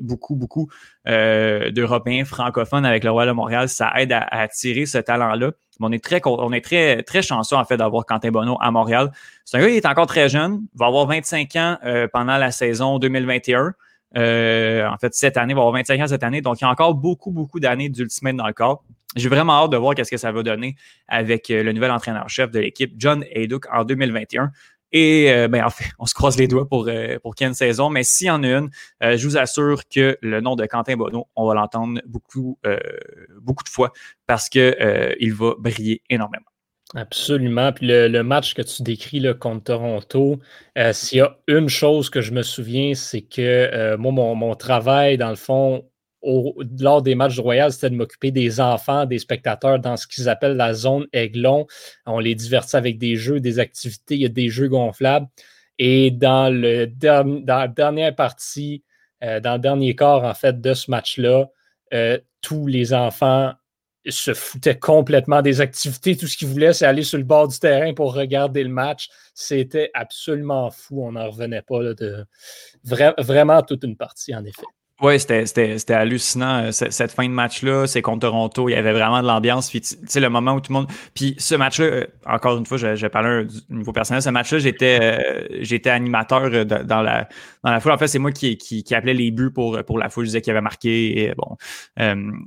[0.00, 0.70] beaucoup, beaucoup
[1.06, 5.50] euh, d'Européens francophones avec le Royal de Montréal, ça aide à, attirer ce talent-là.
[5.80, 9.10] On est très, on est très, très chanceux en fait d'avoir Quentin Bonneau à Montréal.
[9.44, 12.52] C'est un gars qui est encore très jeune, va avoir 25 ans euh, pendant la
[12.52, 13.74] saison 2021.
[14.14, 16.40] en fait, cette année, va avoir 25 ans cette année.
[16.40, 18.82] Donc, il y a encore beaucoup, beaucoup d'années d'Ultimate dans le corps.
[19.16, 20.76] J'ai vraiment hâte de voir qu'est-ce que ça va donner
[21.08, 24.50] avec euh, le nouvel entraîneur-chef de l'équipe, John Haydock, en 2021.
[24.94, 27.46] Et euh, ben, en fait, on se croise les doigts pour, euh, pour qu'il y
[27.46, 27.90] ait une saison.
[27.90, 28.70] Mais s'il y en a une,
[29.00, 32.58] je vous assure que le nom de Quentin Bonneau, on va l'entendre beaucoup,
[33.40, 33.92] beaucoup de fois
[34.26, 36.46] parce qu'il il va briller énormément.
[36.94, 37.72] Absolument.
[37.72, 40.38] Puis le, match que tu décris là, contre Toronto,
[40.92, 45.16] s'il y a une chose que je me souviens, c'est que moi, mon, mon, travail,
[45.16, 45.84] dans le fond,
[46.22, 50.28] lors des matchs du Royal, c'était de m'occuper des enfants, des spectateurs dans ce qu'ils
[50.28, 51.66] appellent la zone aiglon.
[52.06, 55.26] On les divertit avec des jeux, des activités, il y a des jeux gonflables.
[55.78, 58.84] Et dans la dernière partie,
[59.24, 61.48] euh, dans le dernier quart, en fait, de ce match-là,
[61.92, 63.52] euh, tous les enfants
[64.08, 66.16] se foutaient complètement des activités.
[66.16, 69.08] Tout ce qu'ils voulaient, c'est aller sur le bord du terrain pour regarder le match.
[69.34, 71.04] C'était absolument fou.
[71.04, 72.26] On n'en revenait pas de
[72.84, 74.66] vraiment toute une partie, en effet.
[75.02, 77.88] Oui, c'était hallucinant euh, cette fin de match-là.
[77.88, 78.68] C'est contre Toronto.
[78.68, 79.68] Il y avait vraiment de l'ambiance.
[79.68, 80.86] Puis, tu sais, le moment où tout le monde.
[81.12, 84.22] Puis, ce match-là, euh, encore une fois, je, je parler du niveau personnel.
[84.22, 87.28] Ce match-là, j'étais euh, j'étais animateur dans la,
[87.64, 87.90] dans la foule.
[87.90, 90.24] En fait, c'est moi qui, qui, qui, appelait les buts pour, pour la foule.
[90.24, 91.56] Je disais qu'il avait marqué, et, bon,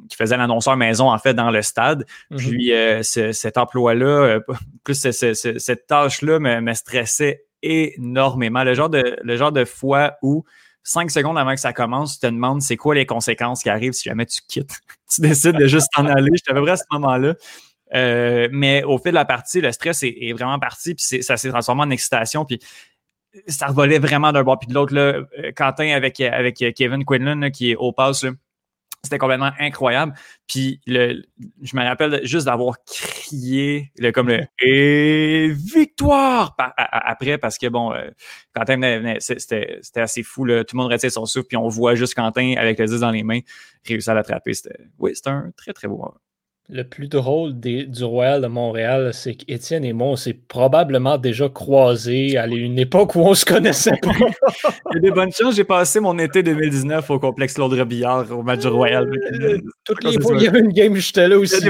[0.08, 2.06] qui faisait l'annonceur maison, en fait, dans le stade.
[2.32, 3.02] Mm-hmm.
[3.04, 4.39] Puis, cet emploi-là,
[4.86, 8.63] plus cette tâche-là me, me stressait énormément.
[8.63, 10.46] Le genre de, le genre de fois où
[10.86, 13.93] cinq secondes avant que ça commence, tu te demandes c'est quoi les conséquences qui arrivent
[13.93, 14.80] si jamais tu quittes.
[15.13, 16.32] tu décides de juste t'en aller.
[16.34, 17.34] Je à peu près à ce moment-là.
[17.93, 21.50] Euh, mais au fil de la partie, le stress est, vraiment parti, puis ça s'est
[21.50, 22.60] transformé en excitation, puis
[23.48, 24.95] ça revolait vraiment d'un bord puis de l'autre.
[24.95, 25.24] Euh,
[25.56, 28.26] Quentin avec, avec Kevin Quinlan, qui est au pass,
[29.06, 30.13] c'était complètement incroyable.
[30.48, 31.24] Puis le,
[31.62, 37.94] je me rappelle juste d'avoir crié le, comme le et victoire après parce que bon,
[37.94, 38.10] euh,
[38.54, 40.46] Quentin c'était, assez fou.
[40.46, 40.63] Là.
[40.63, 43.12] Tout le monde restait son souffle, puis on voit juste Quentin avec le 10 dans
[43.12, 43.39] les mains
[43.86, 44.54] réussir à l'attraper.
[44.54, 46.15] C'était, oui, c'était un très très beau moment.
[46.67, 51.47] Le plus drôle du Royal de Montréal, c'est qu'Étienne et moi, on s'est probablement déjà
[51.47, 54.10] croisés à une époque où on se connaissait pas.
[54.91, 55.56] Il y a des bonnes chances.
[55.56, 59.08] J'ai passé mon été 2019 au complexe Londres Billard au match du Royal.
[59.08, 61.56] Euh, toutes les fois, il y avait une game, j'étais là aussi.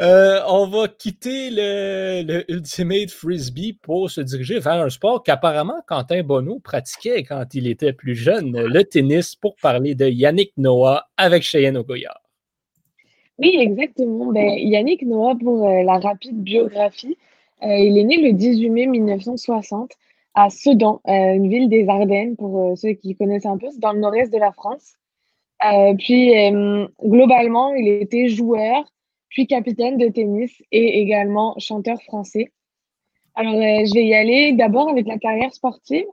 [0.00, 6.22] Euh, on va quitter le, Ultimate Frisbee pour se diriger vers un sport qu'apparemment Quentin
[6.22, 11.42] Bonneau pratiquait quand il était plus jeune, le tennis, pour parler de Yannick Noah avec
[11.42, 12.21] Cheyenne Ogoyard.
[13.38, 14.32] Oui, exactement.
[14.32, 17.16] Ben, Yannick Noah, pour la rapide biographie,
[17.62, 19.92] il est né le 18 mai 1960
[20.34, 24.00] à Sedan, une ville des Ardennes, pour ceux qui connaissent un peu, c'est dans le
[24.00, 24.94] nord-est de la France.
[25.98, 26.32] puis,
[27.02, 28.84] globalement, il était joueur,
[29.32, 32.52] puis capitaine de tennis et également chanteur français.
[33.34, 36.04] Alors, euh, je vais y aller d'abord avec la carrière sportive,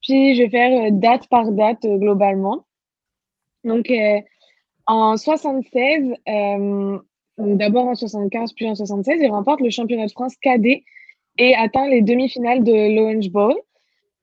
[0.00, 2.64] puis je vais faire euh, date par date euh, globalement.
[3.64, 3.92] Donc,
[4.88, 6.14] en 76,
[7.38, 10.82] d'abord en 75, puis en 76, il remporte le championnat de France cadet
[11.38, 13.54] et atteint les demi-finales de l'Orange Bowl.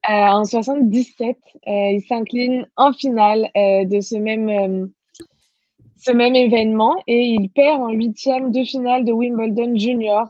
[0.08, 4.92] en 77, il s'incline en finale de ce même
[6.06, 10.28] ce même événement et il perd en huitième de finale de Wimbledon Junior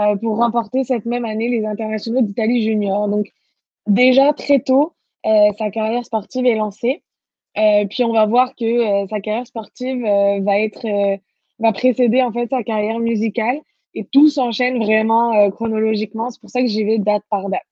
[0.00, 3.08] euh, pour remporter cette même année les internationaux d'Italie Junior.
[3.08, 3.26] Donc
[3.86, 7.02] déjà très tôt, euh, sa carrière sportive est lancée.
[7.56, 11.18] Euh, puis on va voir que sa carrière sportive va être
[11.60, 13.60] va précéder en fait sa carrière musicale
[13.94, 16.30] et tout s'enchaîne vraiment chronologiquement.
[16.30, 17.62] C'est pour ça que j'y vais date par date.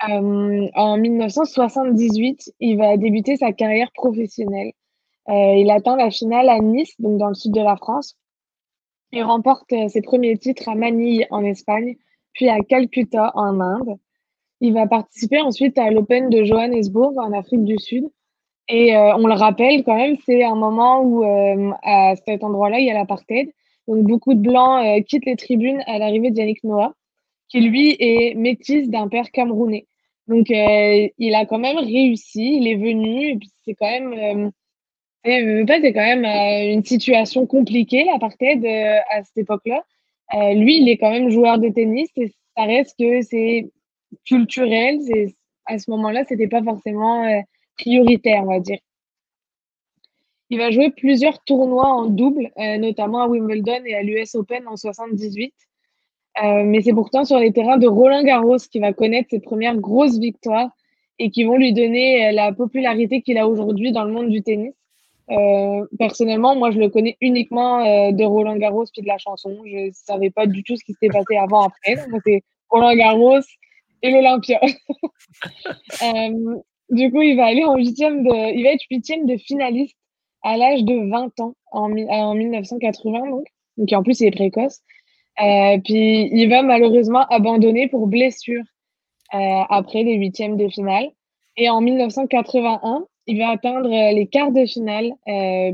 [0.00, 4.72] en 1978, il va débuter sa carrière professionnelle.
[5.28, 8.16] Euh, il atteint la finale à Nice, donc dans le sud de la France.
[9.12, 11.96] Il remporte euh, ses premiers titres à Manille en Espagne,
[12.32, 13.96] puis à Calcutta en Inde.
[14.60, 18.08] Il va participer ensuite à l'Open de Johannesburg en Afrique du Sud.
[18.68, 21.24] Et euh, on le rappelle quand même, c'est un moment où
[21.82, 23.50] à cet endroit-là, il y a l'apartheid.
[23.86, 26.92] Donc beaucoup de Blancs quittent les tribunes à l'arrivée de Noah,
[27.48, 29.86] qui lui est métis d'un père camerounais.
[30.26, 34.52] Donc il a quand même réussi, il est venu, et puis c'est quand même
[35.24, 39.82] c'est quand même euh, une situation compliquée, l'apartheid, euh, à cette époque-là.
[40.34, 43.70] Euh, lui, il est quand même joueur de tennis et ça reste que c'est
[44.26, 44.98] culturel.
[45.66, 47.24] À ce moment-là, c'était pas forcément
[47.78, 48.78] prioritaire, on va dire.
[50.50, 54.76] Il va jouer plusieurs tournois en double, notamment à Wimbledon et à l'US Open en
[54.76, 55.52] 78.
[56.42, 60.18] mais c'est pourtant sur les terrains de Roland Garros qu'il va connaître ses premières grosses
[60.18, 60.70] victoires
[61.18, 64.72] et qui vont lui donner la popularité qu'il a aujourd'hui dans le monde du tennis.
[65.30, 69.58] Euh, personnellement, moi, je le connais uniquement euh, de Roland Garros puis de la chanson.
[69.66, 71.96] Je savais pas du tout ce qui s'était passé avant après.
[72.24, 73.40] C'est Roland Garros
[74.02, 74.60] et l'Olympia.
[76.02, 76.56] euh,
[76.90, 79.96] du coup, il va aller en huitième de, il va être huitième de finaliste
[80.42, 83.46] à l'âge de 20 ans en, en 1980 donc,
[83.76, 84.80] donc en plus il est précoce.
[85.40, 88.64] Euh, puis il va malheureusement abandonner pour blessure
[89.34, 91.10] euh, après les huitièmes de finale.
[91.56, 95.12] Et en 1981, il va atteindre euh, les quarts de finale,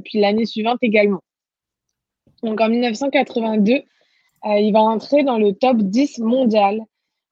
[0.05, 1.21] puis l'année suivante également.
[2.43, 3.83] Donc en 1982,
[4.47, 6.81] euh, il va entrer dans le top 10 mondial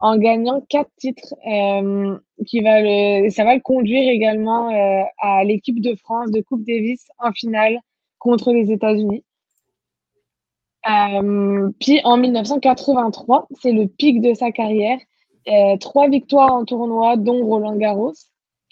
[0.02, 1.34] en gagnant quatre titres,
[2.46, 4.68] qui va le, ça va le conduire également
[5.18, 7.78] à l'équipe de France de Coupe Davis en finale
[8.18, 9.24] contre les États-Unis.
[11.80, 14.98] puis en 1983, c'est le pic de sa carrière.
[15.80, 18.14] trois victoires en tournoi, dont Roland Garros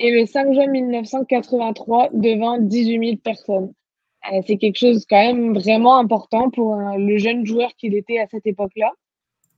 [0.01, 3.73] et le 5 juin 1983 devant 18 000 personnes.
[4.33, 8.27] Euh, c'est quelque chose quand même vraiment important pour le jeune joueur qu'il était à
[8.27, 8.93] cette époque-là.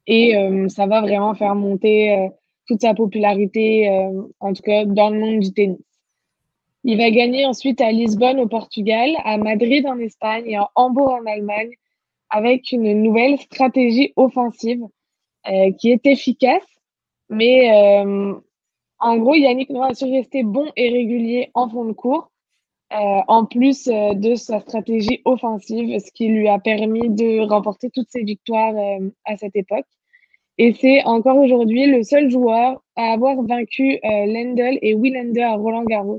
[0.06, 2.28] Et euh, ça va vraiment faire monter euh,
[2.66, 3.88] toute sa popularité,
[4.38, 5.78] en tout cas dans le monde du tennis.
[6.84, 11.12] Il va gagner ensuite à Lisbonne au Portugal, à Madrid en Espagne et à Hambourg
[11.12, 11.72] en Allemagne
[12.30, 14.82] avec une nouvelle stratégie offensive
[15.78, 16.64] qui est efficace,
[17.28, 17.68] mais
[19.02, 22.30] en gros, Yannick Noah a su rester bon et régulier en fond de cours,
[22.92, 27.88] euh, en plus euh, de sa stratégie offensive, ce qui lui a permis de remporter
[27.88, 29.86] toutes ses victoires euh, à cette époque.
[30.58, 35.84] Et c'est encore aujourd'hui le seul joueur à avoir vaincu Lendl et Willander à Roland
[35.84, 36.18] Garros.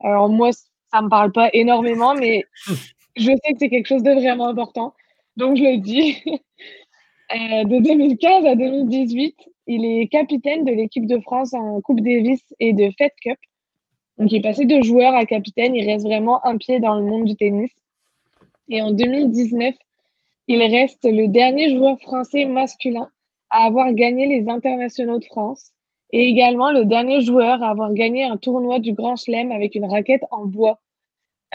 [0.00, 0.50] Alors moi,
[0.90, 2.44] ça me parle pas énormément, mais
[3.16, 4.94] je sais que c'est quelque chose de vraiment important.
[5.36, 6.16] Donc je le dis.
[7.30, 12.72] de 2015 à 2018, il est capitaine de l'équipe de France en Coupe Davis et
[12.72, 13.38] de Fed Cup.
[14.18, 15.74] Donc, il est passé de joueur à capitaine.
[15.74, 17.70] Il reste vraiment un pied dans le monde du tennis.
[18.68, 19.74] Et en 2019,
[20.48, 23.08] il reste le dernier joueur français masculin
[23.50, 25.72] à avoir gagné les internationaux de France
[26.12, 29.86] et également le dernier joueur à avoir gagné un tournoi du Grand Chelem avec une
[29.86, 30.80] raquette en bois.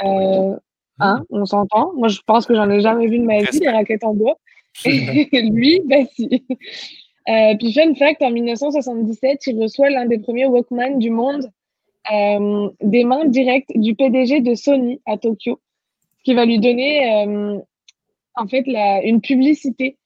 [0.04, 0.56] Euh,
[1.00, 1.94] hein, on s'entend?
[1.96, 4.38] Moi, je pense que j'en ai jamais vu de ma vie, des raquettes en bois.
[4.86, 6.46] Lui, bah si.
[7.28, 11.52] Euh, puis fun fact, en 1977, il reçoit l'un des premiers Walkman du monde
[12.12, 15.60] euh, des mains directes du PDG de Sony à Tokyo,
[16.24, 17.60] qui va lui donner euh,
[18.36, 19.98] en fait la, une publicité.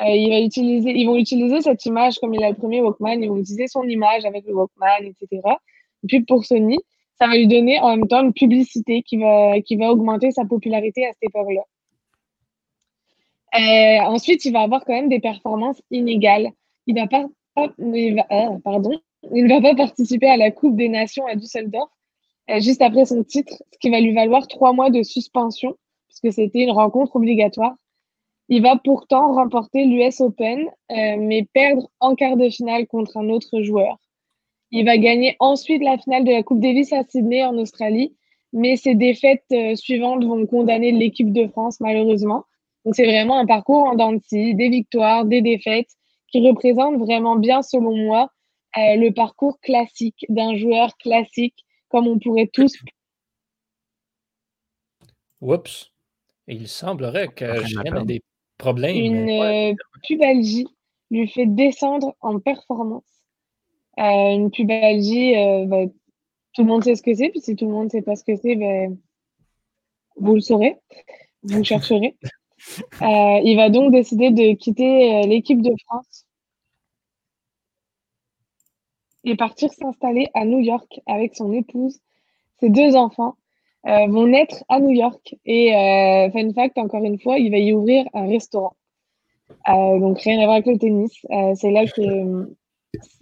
[0.00, 3.28] il va utiliser, ils vont utiliser cette image comme il a le premier Walkman, ils
[3.28, 5.42] vont utiliser son image avec le Walkman, etc.
[6.02, 6.78] Et puis pour Sony,
[7.18, 10.44] ça va lui donner en même temps une publicité qui va, qui va augmenter sa
[10.44, 11.62] popularité à cette époque-là.
[14.08, 16.50] ensuite, il va avoir quand même des performances inégales.
[16.86, 17.26] Il va pas,
[17.56, 17.68] ah,
[18.64, 19.00] pardon,
[19.32, 21.90] il ne va pas participer à la Coupe des Nations à Düsseldorf
[22.58, 25.76] juste après son titre, ce qui va lui valoir trois mois de suspension,
[26.08, 27.74] puisque c'était une rencontre obligatoire.
[28.48, 33.62] Il va pourtant remporter l'US Open, mais perdre en quart de finale contre un autre
[33.62, 33.98] joueur.
[34.70, 38.14] Il va gagner ensuite la finale de la Coupe Davis à Sydney en Australie,
[38.52, 42.44] mais ses défaites euh, suivantes vont condamner l'équipe de France malheureusement.
[42.84, 45.90] Donc c'est vraiment un parcours en dents de scie, des victoires, des défaites,
[46.28, 48.30] qui représentent vraiment bien, selon moi,
[48.76, 52.72] euh, le parcours classique d'un joueur classique, comme on pourrait tous.
[55.40, 55.90] Oups.
[56.46, 58.22] Il semblerait que j'ai des
[58.58, 58.96] problèmes.
[58.96, 59.74] Une euh,
[60.06, 60.66] pubalgie
[61.10, 63.04] lui fait descendre en performance.
[63.96, 65.34] une pubalgie,
[65.66, 65.86] bah,
[66.54, 68.16] tout le monde sait ce que c'est, puis si tout le monde ne sait pas
[68.16, 68.96] ce que c'est, ben,
[70.16, 70.76] vous le saurez,
[71.42, 72.16] vous chercherez.
[73.02, 76.23] Euh, il va donc décider de quitter euh, l'équipe de France
[79.24, 82.00] et partir s'installer à New York avec son épouse.
[82.60, 83.36] Ses deux enfants
[83.86, 85.34] euh, vont naître à New York.
[85.44, 85.70] Et
[86.32, 88.76] fun fact, encore une fois, il va y ouvrir un restaurant.
[89.66, 91.12] donc rien à voir avec le tennis.
[91.54, 92.54] c'est là que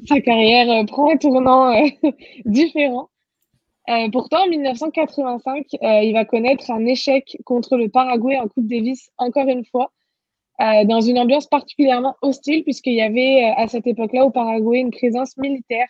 [0.06, 1.72] sa carrière prend un tournant
[2.44, 3.08] différent.
[3.88, 8.66] Euh, pourtant, en 1985, euh, il va connaître un échec contre le Paraguay en Coupe
[8.66, 9.90] Davis, encore une fois,
[10.60, 14.90] euh, dans une ambiance particulièrement hostile, puisqu'il y avait à cette époque-là au Paraguay une
[14.90, 15.86] présence militaire,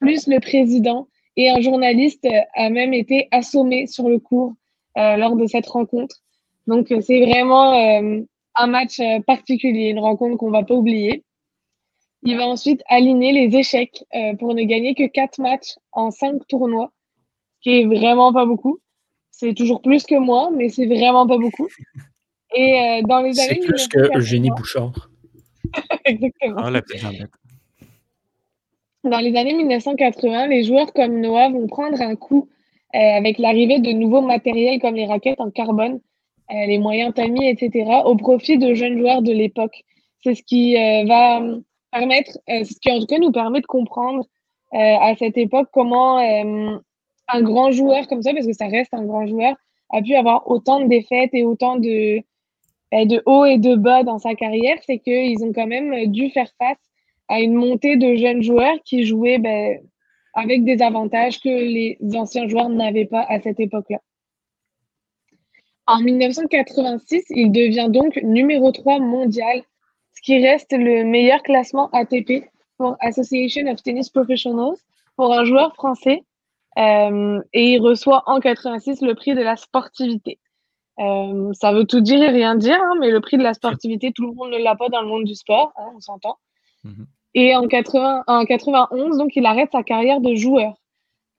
[0.00, 4.54] plus le président et un journaliste a même été assommé sur le cours
[4.96, 6.16] lors de cette rencontre.
[6.66, 7.72] Donc, c'est vraiment
[8.56, 11.24] un match particulier, une rencontre qu'on ne va pas oublier.
[12.24, 14.04] Il va ensuite aligner les échecs
[14.38, 16.92] pour ne gagner que quatre matchs en cinq tournois
[17.62, 18.80] qui est vraiment pas beaucoup.
[19.30, 21.68] C'est toujours plus que moi, mais c'est vraiment pas beaucoup.
[22.54, 23.60] Et euh, dans les années.
[23.60, 24.92] C'est plus que Eugénie Bouchard.
[26.04, 26.56] Exactement.
[26.58, 26.82] Ah, la
[29.02, 32.50] dans les années 1980, les joueurs comme Noah vont prendre un coup
[32.94, 36.00] euh, avec l'arrivée de nouveaux matériels comme les raquettes en carbone,
[36.50, 39.84] euh, les moyens tamis, etc., au profit de jeunes joueurs de l'époque.
[40.22, 41.40] C'est ce qui va
[41.90, 44.26] permettre, ce qui en tout cas nous permet de comprendre
[44.70, 49.26] à cette époque comment un grand joueur comme ça, parce que ça reste un grand
[49.26, 49.56] joueur,
[49.90, 52.22] a pu avoir autant de défaites et autant de,
[52.92, 56.50] de hauts et de bas dans sa carrière, c'est qu'ils ont quand même dû faire
[56.58, 56.78] face
[57.28, 59.78] à une montée de jeunes joueurs qui jouaient ben,
[60.34, 63.98] avec des avantages que les anciens joueurs n'avaient pas à cette époque-là.
[65.86, 69.62] En 1986, il devient donc numéro 3 mondial,
[70.14, 72.44] ce qui reste le meilleur classement ATP
[72.76, 74.76] pour Association of Tennis Professionals
[75.16, 76.22] pour un joueur français
[76.78, 80.38] euh, et il reçoit en 86 le prix de la sportivité.
[81.00, 84.12] Euh, ça veut tout dire et rien dire, hein, mais le prix de la sportivité,
[84.12, 86.36] tout le monde ne l'a pas dans le monde du sport, hein, on s'entend.
[86.84, 87.06] Mhm.
[87.34, 90.74] Et en, 80, en 91, donc, il arrête sa carrière de joueur,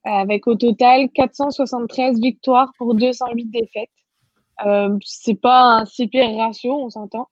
[0.04, 3.90] avec au total 473 victoires pour 208 défaites.
[4.66, 7.28] Euh, c'est pas un si pire ratio, on s'entend.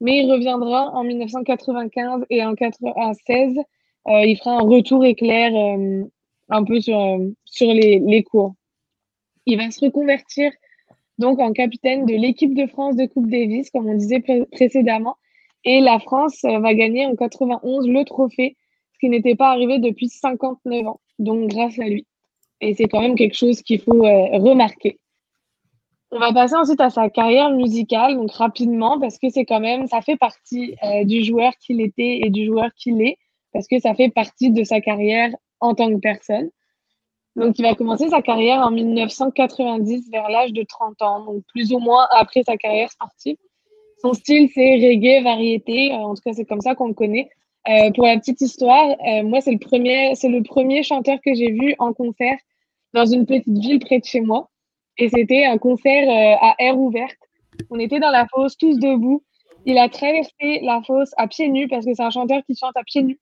[0.00, 3.56] Mais il reviendra en 1995 et en 1996,
[4.08, 6.04] euh, il fera un retour éclair euh,
[6.48, 8.54] un peu sur, euh, sur les, les cours.
[9.46, 10.50] Il va se reconvertir
[11.22, 15.16] donc en capitaine de l'équipe de France de Coupe Davis, comme on disait précédemment.
[15.64, 18.56] Et la France euh, va gagner en 91 le trophée,
[18.92, 21.00] ce qui n'était pas arrivé depuis 59 ans.
[21.20, 22.06] Donc grâce à lui.
[22.60, 24.98] Et c'est quand même quelque chose qu'il faut euh, remarquer.
[26.10, 29.86] On va passer ensuite à sa carrière musicale, donc rapidement, parce que c'est quand même,
[29.86, 33.16] ça fait partie du joueur qu'il était et du joueur qu'il est,
[33.54, 36.50] parce que ça fait partie de sa carrière en tant que personne.
[37.36, 41.72] Donc, il va commencer sa carrière en 1990 vers l'âge de 30 ans, donc plus
[41.72, 43.36] ou moins après sa carrière sportive.
[44.02, 45.92] Son style, c'est reggae, variété.
[45.92, 47.30] Euh, en tout cas, c'est comme ça qu'on le connaît.
[47.68, 51.52] Euh, pour la petite histoire, euh, moi, c'est le premier, le premier chanteur que j'ai
[51.52, 52.36] vu en concert
[52.94, 54.50] dans une petite ville près de chez moi.
[54.98, 56.06] Et c'était un concert
[56.42, 57.16] à air ouverte.
[57.70, 59.22] On était dans la fosse, tous debout.
[59.64, 62.76] Il a traversé la fosse à pieds nus parce que c'est un chanteur qui chante
[62.76, 63.20] à pieds nus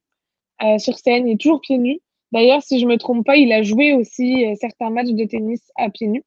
[0.79, 1.29] sur scène.
[1.29, 2.01] Il est toujours pieds nus.
[2.33, 5.61] D'ailleurs, si je me trompe pas, il a joué aussi euh, certains matchs de tennis
[5.77, 6.25] à pieds nus.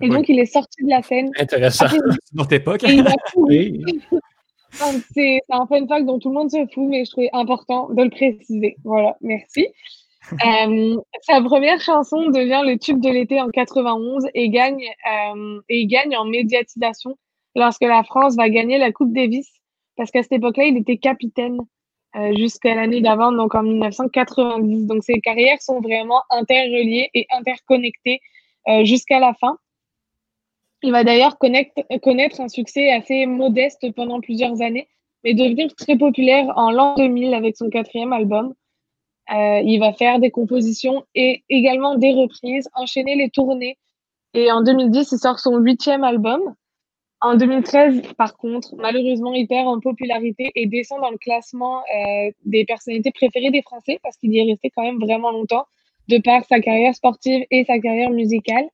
[0.00, 1.30] Et donc, il est sorti de la scène.
[1.38, 1.86] Intéressant.
[2.32, 2.84] Notre époque.
[5.14, 8.02] C'est un fun fact dont tout le monde se fout, mais je trouvais important de
[8.02, 8.76] le préciser.
[8.84, 9.66] Voilà, merci.
[10.32, 15.86] euh, sa première chanson devient le tube de l'été en 91 et gagne, euh, et
[15.86, 17.16] gagne en médiatisation
[17.54, 19.48] lorsque la France va gagner la Coupe Davis.
[19.96, 21.58] Parce qu'à cette époque-là, il était capitaine
[22.36, 24.86] jusqu'à l'année d'avant, donc en 1990.
[24.86, 28.20] Donc ces carrières sont vraiment interreliées et interconnectées
[28.68, 29.56] euh, jusqu'à la fin.
[30.82, 34.88] Il va d'ailleurs connaître, connaître un succès assez modeste pendant plusieurs années,
[35.24, 38.54] mais devenir très populaire en l'an 2000 avec son quatrième album.
[39.34, 43.78] Euh, il va faire des compositions et également des reprises, enchaîner les tournées.
[44.34, 46.54] Et en 2010, il sort son huitième album.
[47.20, 52.30] En 2013, par contre, malheureusement, il perd en popularité et descend dans le classement euh,
[52.44, 55.66] des personnalités préférées des Français parce qu'il y est resté quand même vraiment longtemps
[56.08, 58.64] de par sa carrière sportive et sa carrière musicale.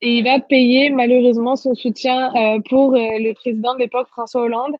[0.00, 4.42] Et il va payer malheureusement son soutien euh, pour euh, le président de l'époque, François
[4.42, 4.74] Hollande,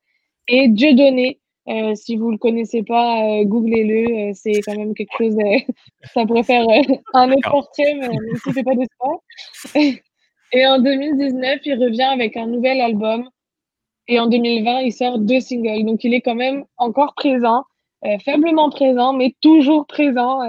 [0.48, 1.40] et Dieudonné.
[1.68, 4.32] Euh, si vous le connaissez pas, googlez-le.
[4.34, 5.36] c'est quand même quelque chose.
[6.14, 6.66] ça pourrait faire
[7.14, 9.22] un autre portrait, mais même si c'est pas de sport.
[10.56, 13.28] et en 2019, il revient avec un nouvel album.
[14.06, 15.84] Et en 2020, il sort deux singles.
[15.84, 17.64] Donc, il est quand même encore présent,
[18.22, 20.40] faiblement présent, mais toujours présent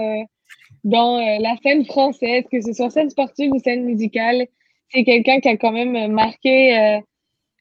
[0.86, 4.46] dans euh, la scène française, que ce soit scène sportive ou scène musicale.
[4.90, 7.00] C'est quelqu'un qui a quand même marqué, euh,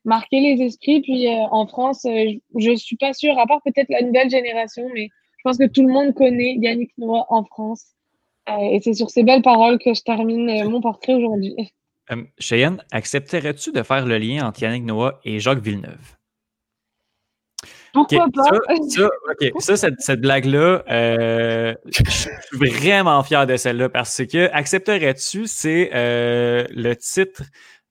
[0.04, 1.00] marqué les esprits.
[1.00, 4.84] Puis euh, en France, je ne suis pas sûre, à part peut-être la nouvelle génération,
[4.94, 7.86] mais je pense que tout le monde connaît Yannick Noah en France.
[8.60, 11.56] et c'est sur ces belles paroles que je termine mon portrait aujourd'hui.
[12.38, 16.16] Cheyenne, accepterais-tu de faire le lien entre Yannick Noah et Jacques Villeneuve?
[17.94, 18.50] Pourquoi pas?
[19.60, 26.64] Ça, cette, blague-là, euh, je suis vraiment fier de celle-là parce que Accepterais-tu, c'est euh,
[26.70, 27.44] le titre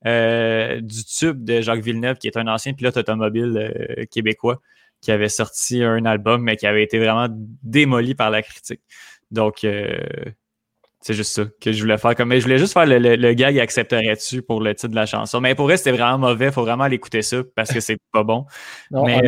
[0.05, 4.59] euh, du tube de Jacques Villeneuve, qui est un ancien pilote automobile québécois,
[4.99, 7.27] qui avait sorti un album, mais qui avait été vraiment
[7.63, 8.81] démoli par la critique.
[9.31, 9.65] Donc,
[11.03, 12.15] c'est juste ça que je voulais faire.
[12.15, 15.05] Comme, mais je voulais juste faire le, le, gag accepterais-tu pour le titre de la
[15.05, 15.41] chanson?
[15.41, 16.45] Mais pour vrai, c'était vraiment mauvais.
[16.45, 18.45] Il faut vraiment l'écouter ça parce que c'est pas bon.
[18.91, 19.21] mais,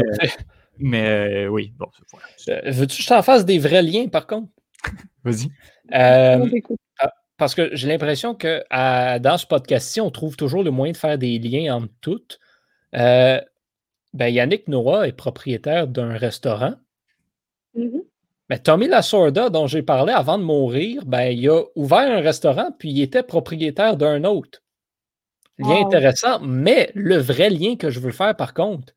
[0.80, 2.72] mais euh, oui, bon, voilà.
[2.72, 4.48] Veux-tu que je t'en fasse des vrais liens, par contre?
[5.26, 5.50] Vas-y.
[5.94, 6.50] Euh,
[7.38, 8.64] parce que j'ai l'impression que
[9.20, 12.40] dans ce podcast-ci, on trouve toujours le moyen de faire des liens entre toutes.
[12.96, 13.42] Euh,
[14.14, 16.76] ben, Yannick Noah est propriétaire d'un restaurant.
[17.78, 18.02] Mm-hmm.
[18.50, 22.70] Ben, Tommy Lasorda, dont j'ai parlé avant de mourir, ben, il a ouvert un restaurant,
[22.78, 24.62] puis il était propriétaire d'un autre.
[25.58, 28.94] Lien intéressant, mais le vrai lien que je veux faire, par contre,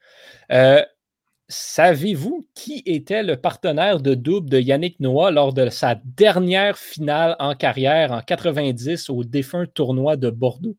[1.50, 7.36] Savez-vous qui était le partenaire de double de Yannick Noah lors de sa dernière finale
[7.38, 10.76] en carrière en 90 au défunt tournoi de Bordeaux?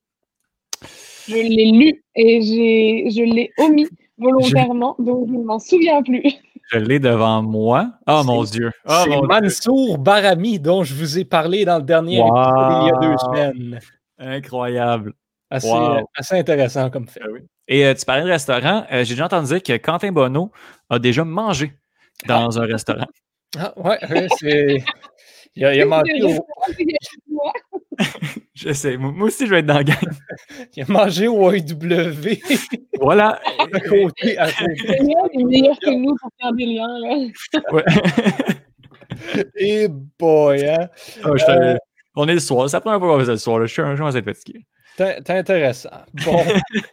[1.28, 2.42] Je l'ai lu et
[3.10, 3.88] je l'ai omis
[4.20, 6.36] volontairement, donc je ne m'en souviens plus.
[6.72, 7.92] Je l'ai devant moi.
[8.08, 8.72] Oh mon Dieu.
[8.88, 12.92] Oh, c'est Mansour Barami dont je vous ai parlé dans le dernier épisode il y
[12.92, 13.80] a deux semaines.
[14.20, 15.14] Incroyable.
[15.50, 15.72] Assez,
[16.16, 17.22] assez intéressant comme fait.
[17.32, 17.40] Oui.
[17.68, 18.86] Et euh, tu parlais de restaurant.
[18.92, 20.52] Euh, j'ai déjà entendu dire que Quentin Bonneau
[20.90, 21.74] a déjà mangé
[22.28, 23.08] dans un restaurant.
[23.58, 24.84] Ah, ouais, c'est.
[25.56, 26.46] Il a, il a mangé au.
[28.60, 29.98] Je sais, moi aussi je vais être dans la gang.
[30.76, 32.40] il a mangé au AEW.
[33.00, 33.40] voilà.
[33.58, 34.98] à côté, à côté.
[35.02, 37.00] Il est meilleur que nous pour faire des liens.
[37.00, 37.62] Là.
[37.72, 37.84] ouais.
[39.56, 40.90] Et boy, hein.
[41.24, 41.78] Ah, euh...
[42.16, 42.70] On est le soir.
[42.70, 43.60] C'est la première fois qu'on fait le soir.
[43.60, 43.66] Là.
[43.66, 44.66] Je suis un jour assez fatigué.
[45.00, 46.02] C'est intéressant.
[46.26, 46.44] Bon,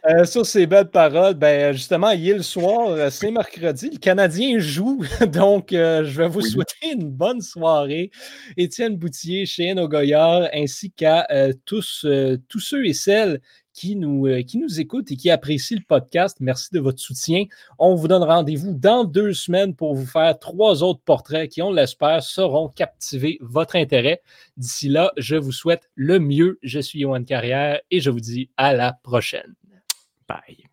[0.09, 4.59] euh, sur ces belles paroles, ben, justement, hier le soir, euh, c'est mercredi, le Canadien
[4.59, 8.09] joue, donc euh, je vais vous souhaiter une bonne soirée.
[8.55, 11.27] Étienne Boutier, Cheyenne Ogoyard, ainsi qu'à
[11.65, 12.05] tous,
[12.47, 13.41] tous ceux et celles
[13.77, 16.37] qui nous, euh, qui nous écoutent et qui apprécient le podcast.
[16.39, 17.45] Merci de votre soutien.
[17.77, 21.71] On vous donne rendez-vous dans deux semaines pour vous faire trois autres portraits qui, on
[21.71, 24.21] l'espère, sauront captiver votre intérêt.
[24.57, 26.57] D'ici là, je vous souhaite le mieux.
[26.63, 29.53] Je suis Yohan Carrière et je vous dis à la prochaine.
[30.27, 30.65] Bye.